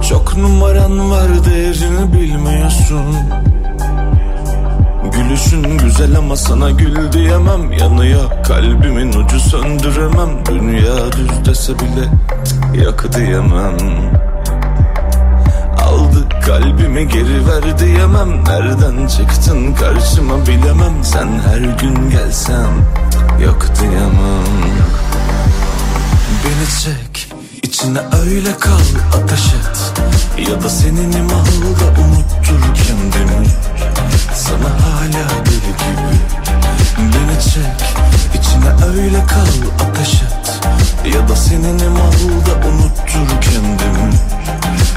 [0.08, 3.04] Çok numaran var değerini bilmiyorsun
[5.14, 7.72] Gülüşün güzel ama sana gül diyemem.
[7.72, 10.46] Yanıyor kalbimin ucu söndüremem.
[10.46, 12.08] Dünya düz dese bile
[12.84, 13.76] yak diyemem.
[15.78, 18.44] Aldı kalbimi geri ver diyemem.
[18.44, 20.94] Nereden çıktın karşıma bilemem.
[21.02, 22.70] Sen her gün gelsen
[23.44, 24.46] yok diyemem.
[26.44, 27.32] Beni çek
[27.62, 29.92] içine öyle kal ateş et.
[30.50, 31.46] Ya da seninim al
[31.80, 32.91] da unuttur kendimi
[34.42, 36.16] Sana hala deli gibi
[36.98, 37.94] Beni çek.
[38.34, 40.60] İçine öyle kal ateş et.
[41.14, 42.12] Ya da seninim al
[42.46, 44.12] da unuttur kendimi.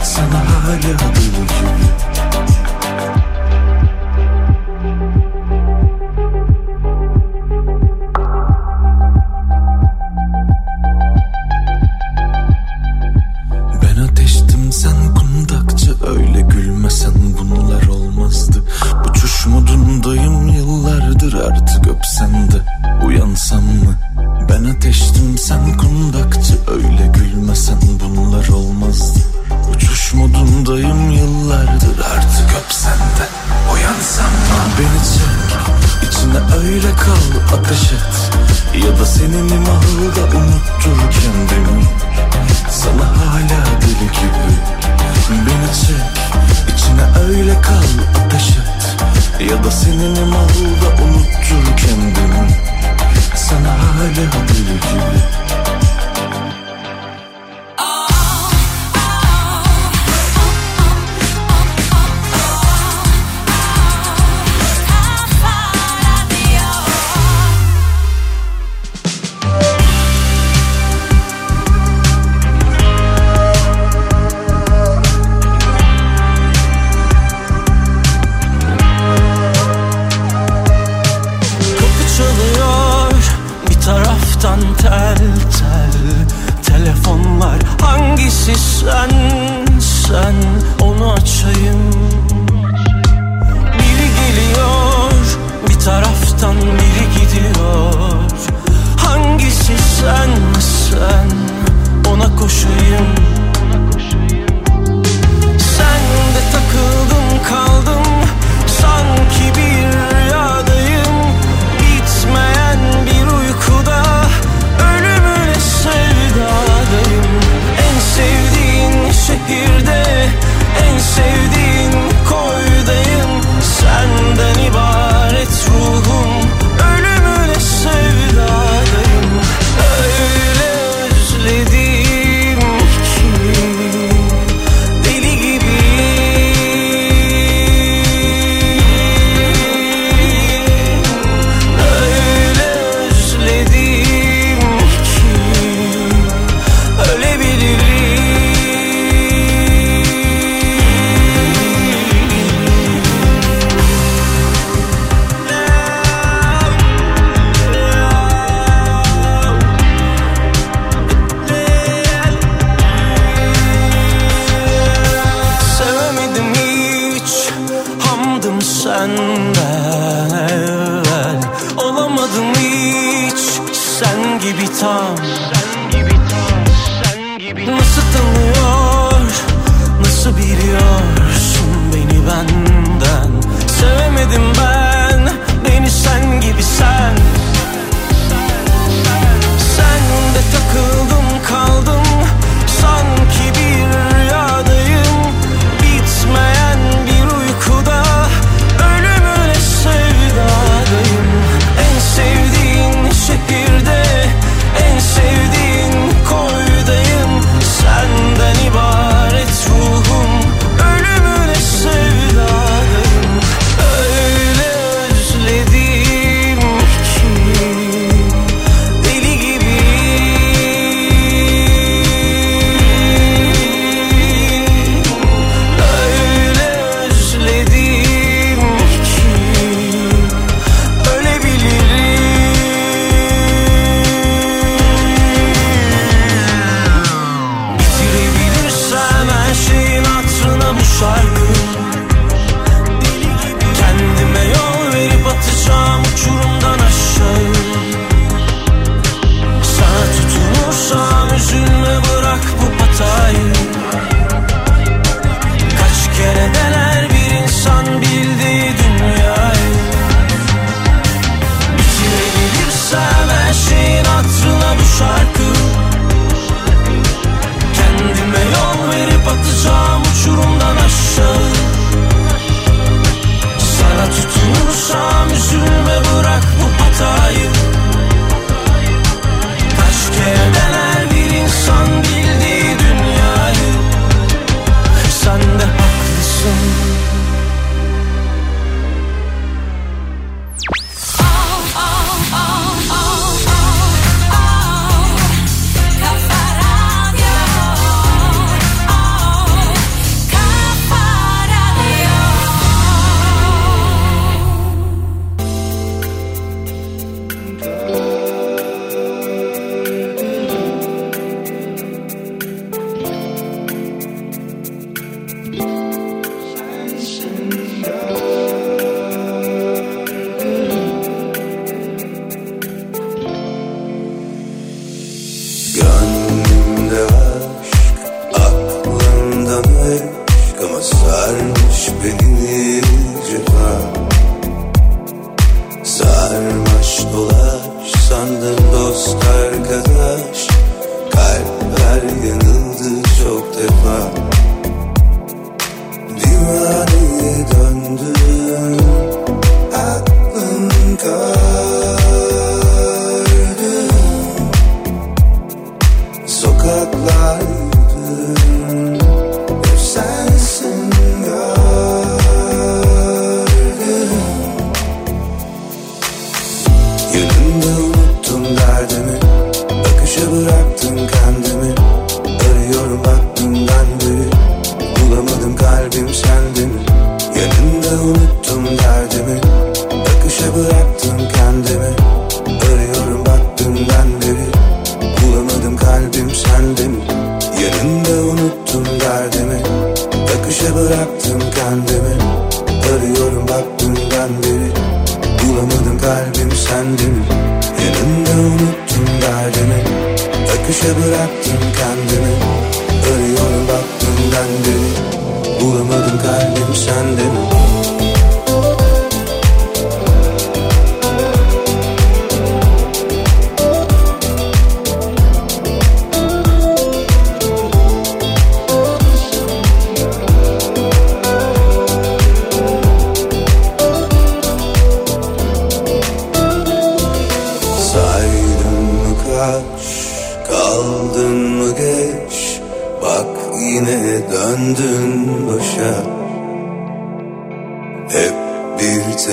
[0.03, 1.85] Sana hala deli gibi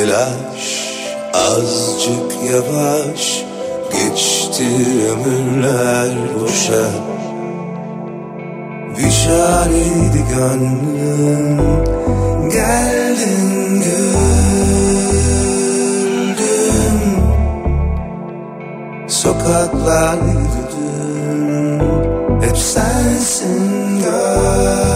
[0.02, 0.92] telaş
[1.34, 3.44] Azıcık yavaş
[3.92, 4.68] Geçti
[5.12, 6.84] ömürler boşa.
[8.98, 11.58] Bir çareydi gönlüm
[12.50, 14.22] Geldin güldün.
[19.08, 21.80] Sokaklar yürüdüm
[22.42, 24.91] Hep sensin gördüm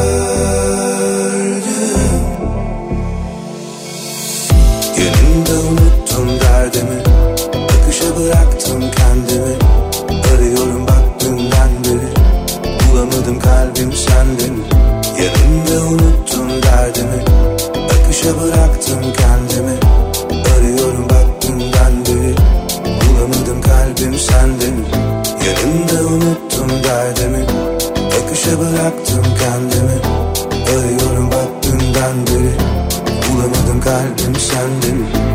[33.96, 35.25] Bulamadım kalbim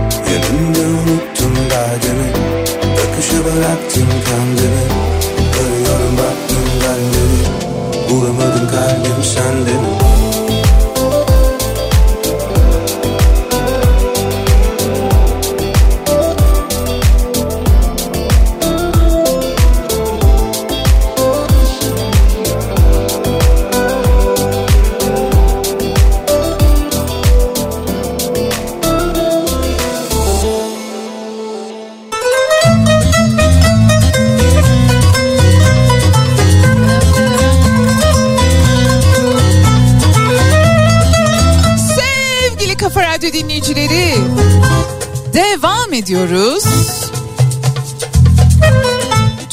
[46.02, 46.64] ediyoruz.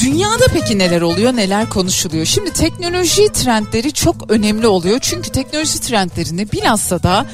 [0.01, 2.27] Dünyada peki neler oluyor, neler konuşuluyor?
[2.27, 4.99] Şimdi teknoloji trendleri çok önemli oluyor.
[5.01, 7.27] Çünkü teknoloji trendlerini bilhassa da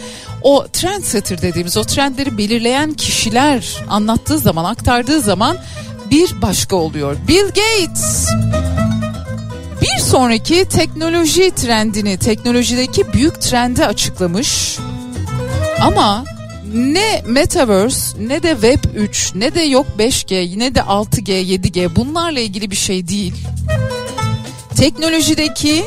[0.42, 5.56] o trendsetter dediğimiz o trendleri belirleyen kişiler anlattığı zaman, aktardığı zaman
[6.10, 7.16] bir başka oluyor.
[7.28, 8.28] Bill Gates
[9.82, 14.78] bir sonraki teknoloji trendini, teknolojideki büyük trendi açıklamış.
[15.80, 16.24] Ama
[16.74, 22.40] ne Metaverse ne de Web 3 ne de yok 5G ne de 6G 7G bunlarla
[22.40, 23.34] ilgili bir şey değil.
[24.76, 25.84] Teknolojideki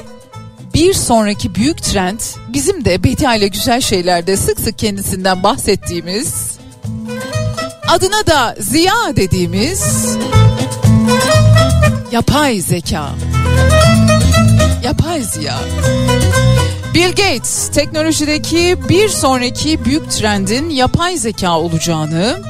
[0.73, 2.19] bir sonraki büyük trend
[2.53, 6.57] bizim de Bedia ile güzel şeylerde sık sık kendisinden bahsettiğimiz
[7.87, 10.07] adına da Ziya dediğimiz
[12.11, 13.09] yapay zeka.
[14.83, 15.59] Yapay ziya.
[16.97, 22.41] Bill Gates teknolojideki bir sonraki büyük trendin yapay zeka olacağını,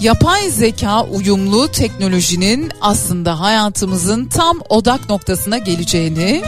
[0.00, 6.42] yapay zeka uyumlu teknolojinin aslında hayatımızın tam odak noktasına geleceğini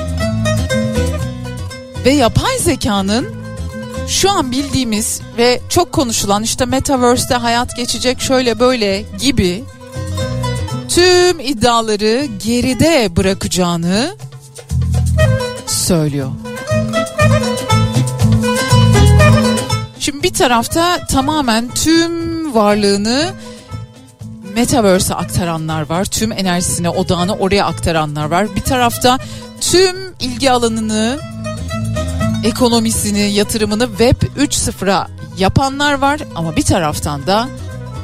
[2.05, 3.27] ve yapay zekanın
[4.09, 9.65] şu an bildiğimiz ve çok konuşulan işte metaverse'te hayat geçecek şöyle böyle gibi
[10.89, 14.17] tüm iddiaları geride bırakacağını
[15.67, 16.31] söylüyor.
[20.35, 23.33] Bir tarafta tamamen tüm varlığını
[24.55, 26.05] Metaverse'e aktaranlar var.
[26.05, 28.57] Tüm enerjisini, odağını oraya aktaranlar var.
[28.57, 29.19] Bir tarafta
[29.61, 31.19] tüm ilgi alanını,
[32.45, 35.09] ekonomisini, yatırımını Web 3.0'a
[35.39, 36.21] yapanlar var.
[36.35, 37.49] Ama bir taraftan da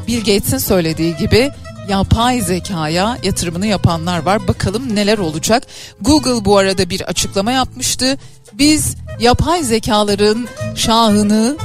[0.06, 1.50] Bill Gates'in söylediği gibi
[1.88, 4.48] yapay zekaya yatırımını yapanlar var.
[4.48, 5.62] Bakalım neler olacak.
[6.00, 8.18] Google bu arada bir açıklama yapmıştı.
[8.52, 11.56] Biz yapay zekaların şahını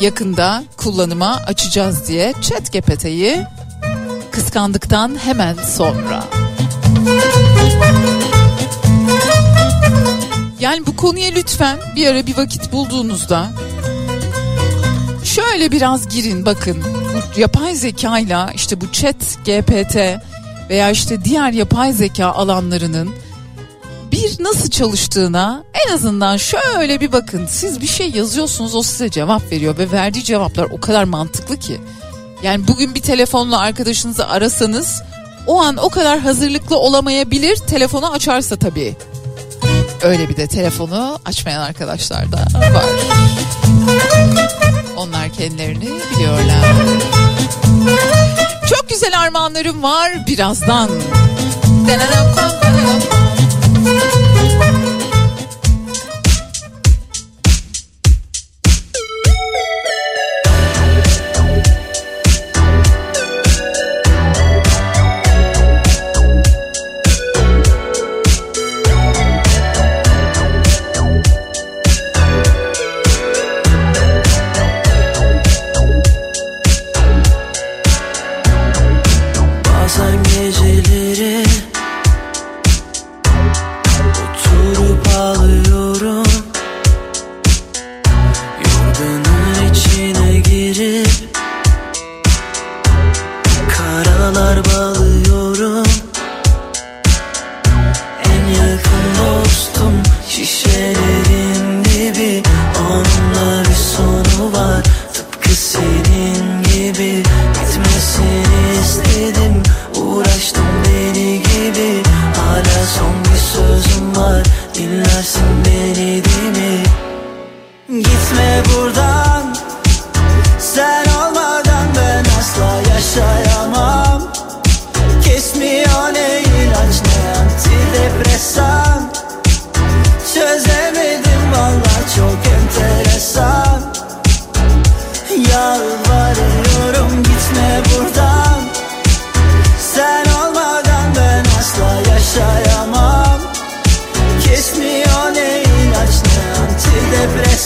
[0.00, 3.42] yakında kullanıma açacağız diye ChatGPT'yi
[4.30, 6.24] kıskandıktan hemen sonra.
[10.60, 13.50] Yani bu konuya lütfen bir ara bir vakit bulduğunuzda
[15.24, 16.84] şöyle biraz girin bakın.
[17.36, 19.96] Bu yapay zekayla işte bu chat GPT
[20.70, 23.14] veya işte diğer yapay zeka alanlarının
[24.14, 27.46] bir nasıl çalıştığına en azından şöyle bir bakın.
[27.46, 31.80] Siz bir şey yazıyorsunuz o size cevap veriyor ve verdiği cevaplar o kadar mantıklı ki.
[32.42, 35.02] Yani bugün bir telefonla arkadaşınızı arasanız
[35.46, 38.96] o an o kadar hazırlıklı olamayabilir telefonu açarsa tabii.
[40.02, 42.36] Öyle bir de telefonu açmayan arkadaşlar da
[42.74, 42.84] var.
[44.96, 46.64] Onlar kendilerini biliyorlar.
[48.68, 50.90] Çok güzel armağanlarım var birazdan.
[52.36, 53.13] Bazen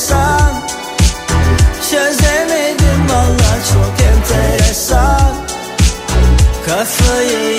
[0.08, 0.62] antidepresan
[1.90, 5.34] Çözemedim valla çok enteresan.
[6.66, 7.57] Kafayı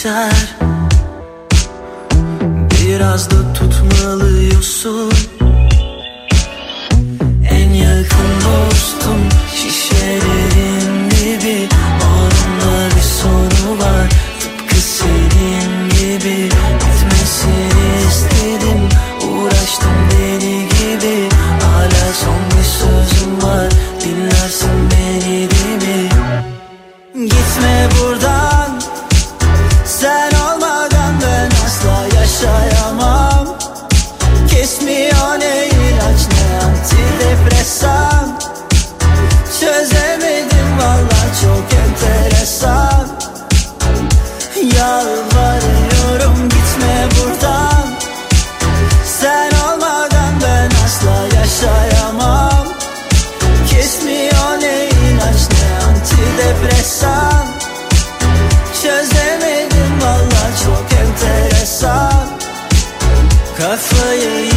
[0.00, 0.56] geçer.
[2.70, 5.12] Biraz da tutmalıyorsun
[37.70, 38.38] antidepresan
[39.60, 43.08] Çözemedim valla çok enteresan.
[44.78, 47.86] Yalvarıyorum gitme buradan.
[49.20, 52.66] Sen olmadan ben asla yaşayamam.
[53.70, 57.46] Kesmiyor ne ilaç ne antidepresan.
[58.82, 62.28] Çözemedim valla çok enteresan.
[63.58, 64.49] Kafayı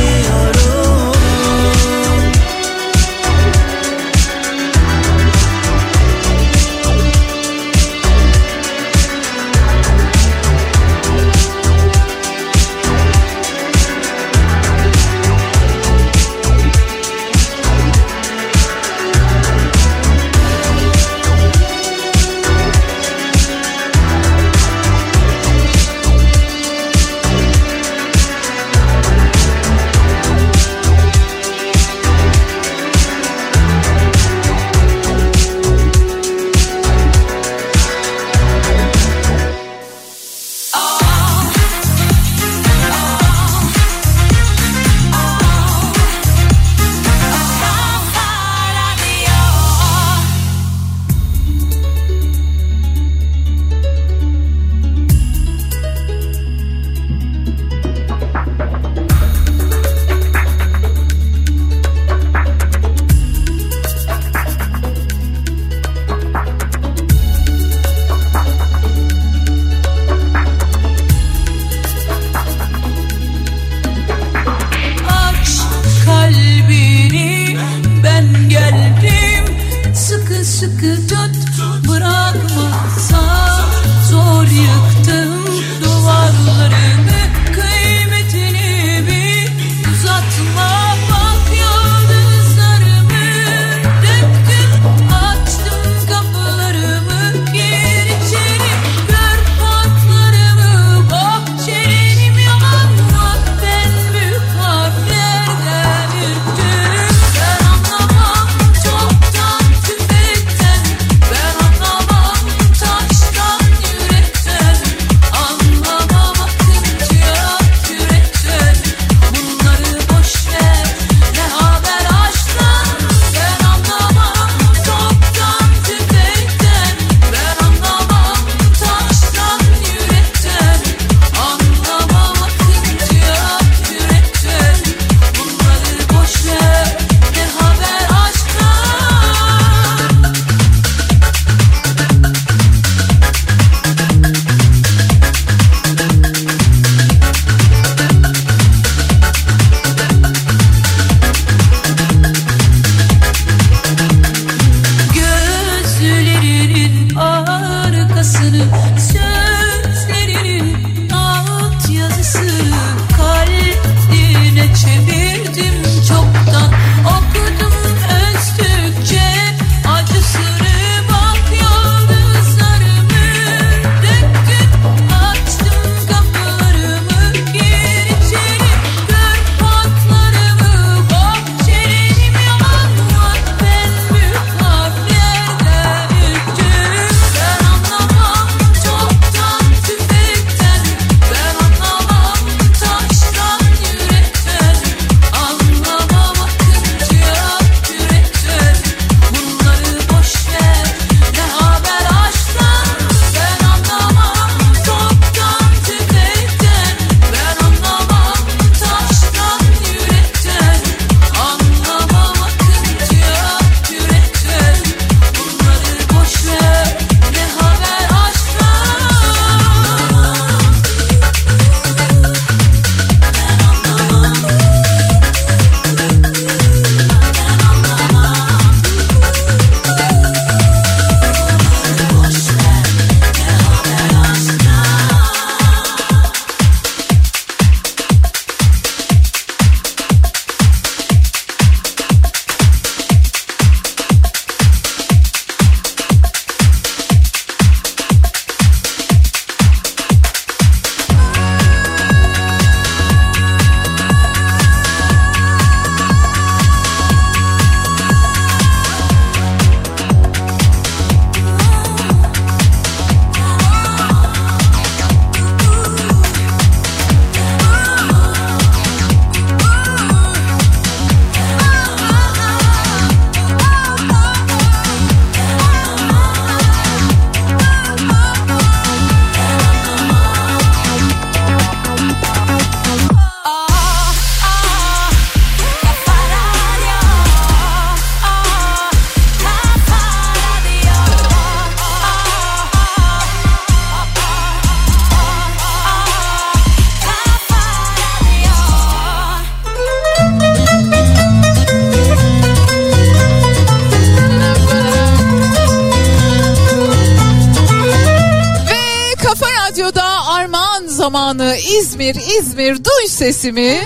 [312.12, 313.80] zamanı İzmir, duy sesimi.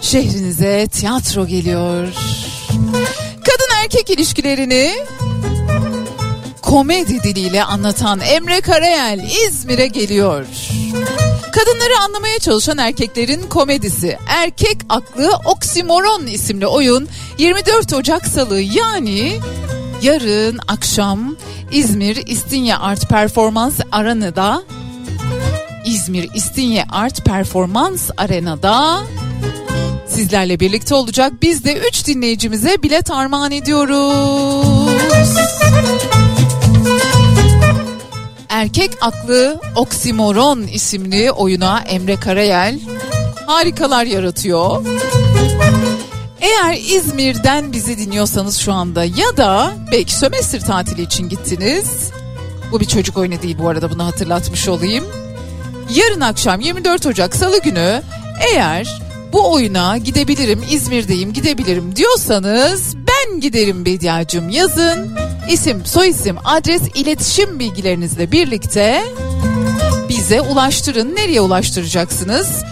[0.00, 2.08] Şehrinize tiyatro geliyor.
[3.44, 4.92] Kadın erkek ilişkilerini
[6.62, 10.46] komedi diliyle anlatan Emre Karayel İzmir'e geliyor.
[11.52, 17.08] Kadınları anlamaya çalışan erkeklerin komedisi Erkek Aklı Oksimoron isimli oyun
[17.38, 19.40] 24 Ocak Salı yani
[20.02, 21.36] yarın akşam
[21.72, 24.62] İzmir İstinye Art Performans Arena'da
[26.04, 29.00] İzmir İstinye Art Performans Arena'da
[30.08, 31.32] sizlerle birlikte olacak.
[31.42, 34.88] Biz de 3 dinleyicimize bilet armağan ediyoruz.
[38.48, 42.80] Erkek Aklı Oksimoron isimli oyuna Emre Karayel
[43.46, 44.86] harikalar yaratıyor.
[46.40, 52.10] Eğer İzmir'den bizi dinliyorsanız şu anda ya da belki sömestr tatili için gittiniz.
[52.72, 55.23] Bu bir çocuk oyunu değil bu arada bunu hatırlatmış olayım.
[55.90, 58.02] Yarın akşam 24 Ocak Salı günü
[58.52, 59.00] eğer
[59.32, 65.16] bu oyuna gidebilirim İzmir'deyim gidebilirim diyorsanız ben giderim Bediacım yazın.
[65.50, 69.02] İsim, soyisim, adres, iletişim bilgilerinizle birlikte
[70.08, 71.16] bize ulaştırın.
[71.16, 72.64] Nereye ulaştıracaksınız?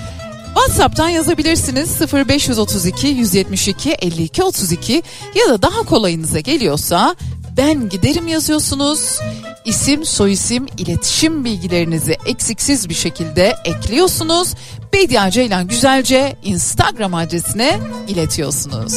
[0.54, 5.02] WhatsApp'tan yazabilirsiniz 0532 172 52 32
[5.34, 7.16] ya da daha kolayınıza geliyorsa
[7.56, 9.18] ben giderim yazıyorsunuz.
[9.64, 14.54] İsim, soyisim, iletişim bilgilerinizi eksiksiz bir şekilde ekliyorsunuz.
[14.92, 18.94] Bedia Ceylan Güzelce Instagram adresine iletiyorsunuz.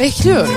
[0.00, 0.54] Bekliyorum.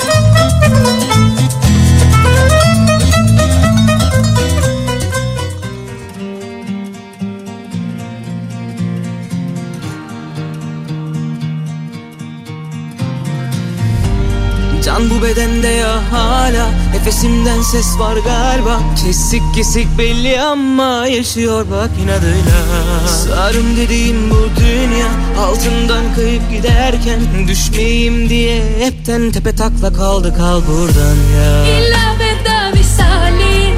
[14.96, 16.68] Can bu bedende ya hala.
[16.94, 18.80] Nefesimden ses var galiba.
[19.06, 22.60] Kesik kesik belli ama yaşıyor bak inadıyla.
[23.08, 25.08] Sarım dediğim bu dünya
[25.40, 30.34] Altından kayıp giderken Düşmeyeyim diye hepten tepe takla kaldı.
[30.38, 31.66] Kal buradan ya.
[31.66, 33.74] İlla veda misali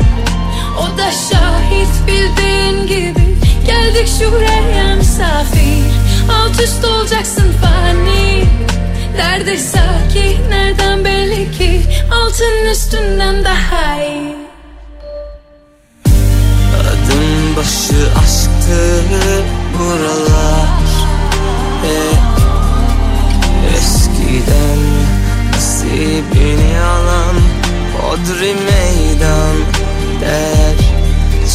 [0.79, 3.37] O da şahit bildiğin gibi.
[3.65, 5.83] Geldik şuraya misafir
[6.31, 8.47] Alt üst olacaksın fani
[9.17, 11.81] Nerede sakin nereden belli ki?
[12.11, 14.35] Altın üstünden daha iyi.
[16.79, 19.03] Adım başı aşktı
[19.79, 20.67] buralar.
[21.81, 22.19] Hep
[23.77, 24.79] eskiden
[25.51, 27.35] nasibini alan
[28.01, 29.57] Hodri meydan
[30.21, 30.77] der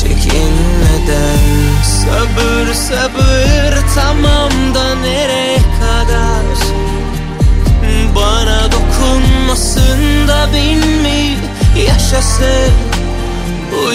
[0.00, 1.38] çekinmeden.
[1.84, 6.61] Sabır sabır tamam da nereye kadar
[8.42, 11.38] Bana dokunmasın da bin mi
[11.86, 12.72] yaşasın
[13.72, 13.92] bu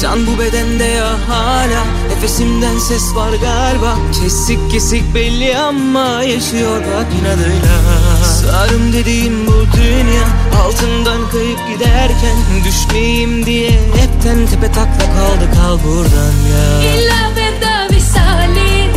[0.00, 1.84] Can bu bedende ya hala.
[2.08, 3.98] Nefesimden ses var galiba.
[4.22, 7.78] Kesik kesik belli ama yaşıyor bak inadıyla.
[8.24, 16.32] Sarım dediğim bu dünya Altından kayıp giderken Düşmeyeyim diye hepten tepe takla kaldı kal buradan
[16.52, 16.92] ya.
[16.92, 18.90] İlla veda misali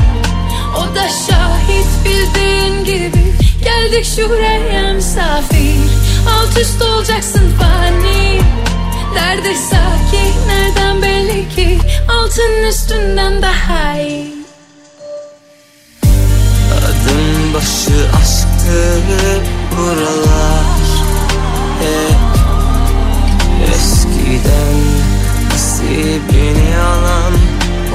[0.77, 3.23] O da şahit bildiğin gibi.
[3.63, 5.75] Geldik şuraya misafir
[6.29, 8.41] Alt üst olacaksın fani.
[9.13, 11.79] Nerede sakin nereden belli ki?
[12.09, 14.35] Altın üstünden daha iyi.
[16.77, 19.01] Adım başı aşktı
[19.77, 20.74] buralar
[21.85, 24.77] Hep eskiden
[25.49, 27.33] nasibini alan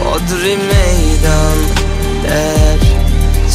[0.01, 1.59] Hodri meydan
[2.25, 2.79] der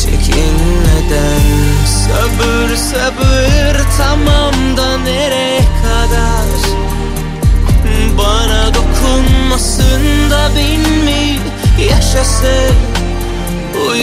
[0.02, 1.45] çekinmeden.
[1.86, 6.86] Sabır sabır tamam da nereye kadar?
[8.18, 11.40] Bana dokunmasın da bin mi
[11.90, 12.76] yaşasın
[13.74, 13.95] bu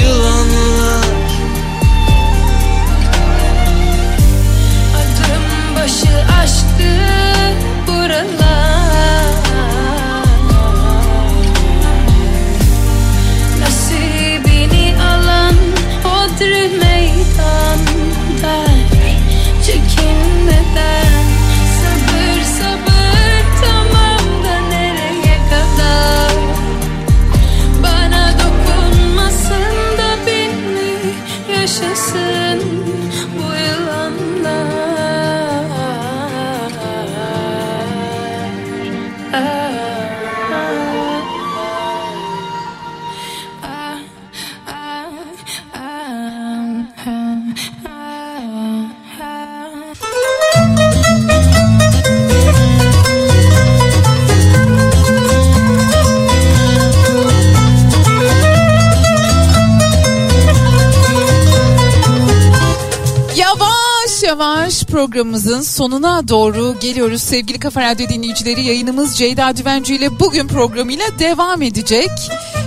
[64.92, 67.22] programımızın sonuna doğru geliyoruz.
[67.22, 72.10] Sevgili Kafa Radyo dinleyicileri yayınımız Ceyda Düvenci ile bugün programıyla devam edecek.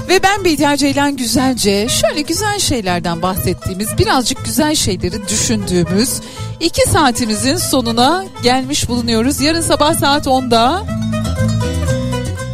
[0.09, 6.21] Ve ben Bediye Ceylan Güzelce şöyle güzel şeylerden bahsettiğimiz birazcık güzel şeyleri düşündüğümüz
[6.59, 9.41] iki saatimizin sonuna gelmiş bulunuyoruz.
[9.41, 10.83] Yarın sabah saat 10'da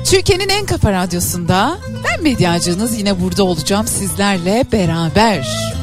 [0.06, 5.80] Türkiye'nin en kafa radyosunda ben medyacınız yine burada olacağım sizlerle beraber.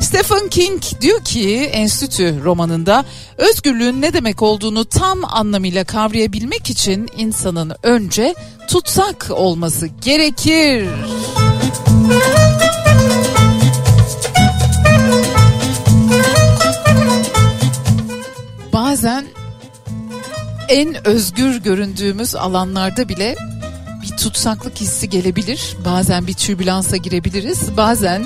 [0.00, 3.04] Stephen King diyor ki Enstitü romanında
[3.36, 8.34] özgürlüğün ne demek olduğunu tam anlamıyla kavrayabilmek için insanın önce
[8.68, 10.88] tutsak olması gerekir.
[18.72, 19.26] Bazen
[20.68, 23.36] en özgür göründüğümüz alanlarda bile
[24.02, 25.76] bir tutsaklık hissi gelebilir.
[25.84, 27.76] Bazen bir türbülansa girebiliriz.
[27.76, 28.24] Bazen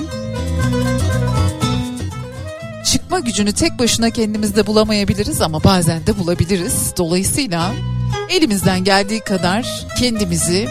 [3.15, 6.93] çıkma gücünü tek başına kendimizde bulamayabiliriz ama bazen de bulabiliriz.
[6.97, 7.71] Dolayısıyla
[8.29, 10.67] elimizden geldiği kadar kendimizi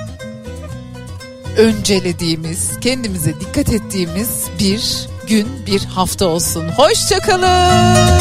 [1.56, 6.68] öncelediğimiz, kendimize dikkat ettiğimiz bir gün, bir hafta olsun.
[6.68, 8.14] Hoşçakalın.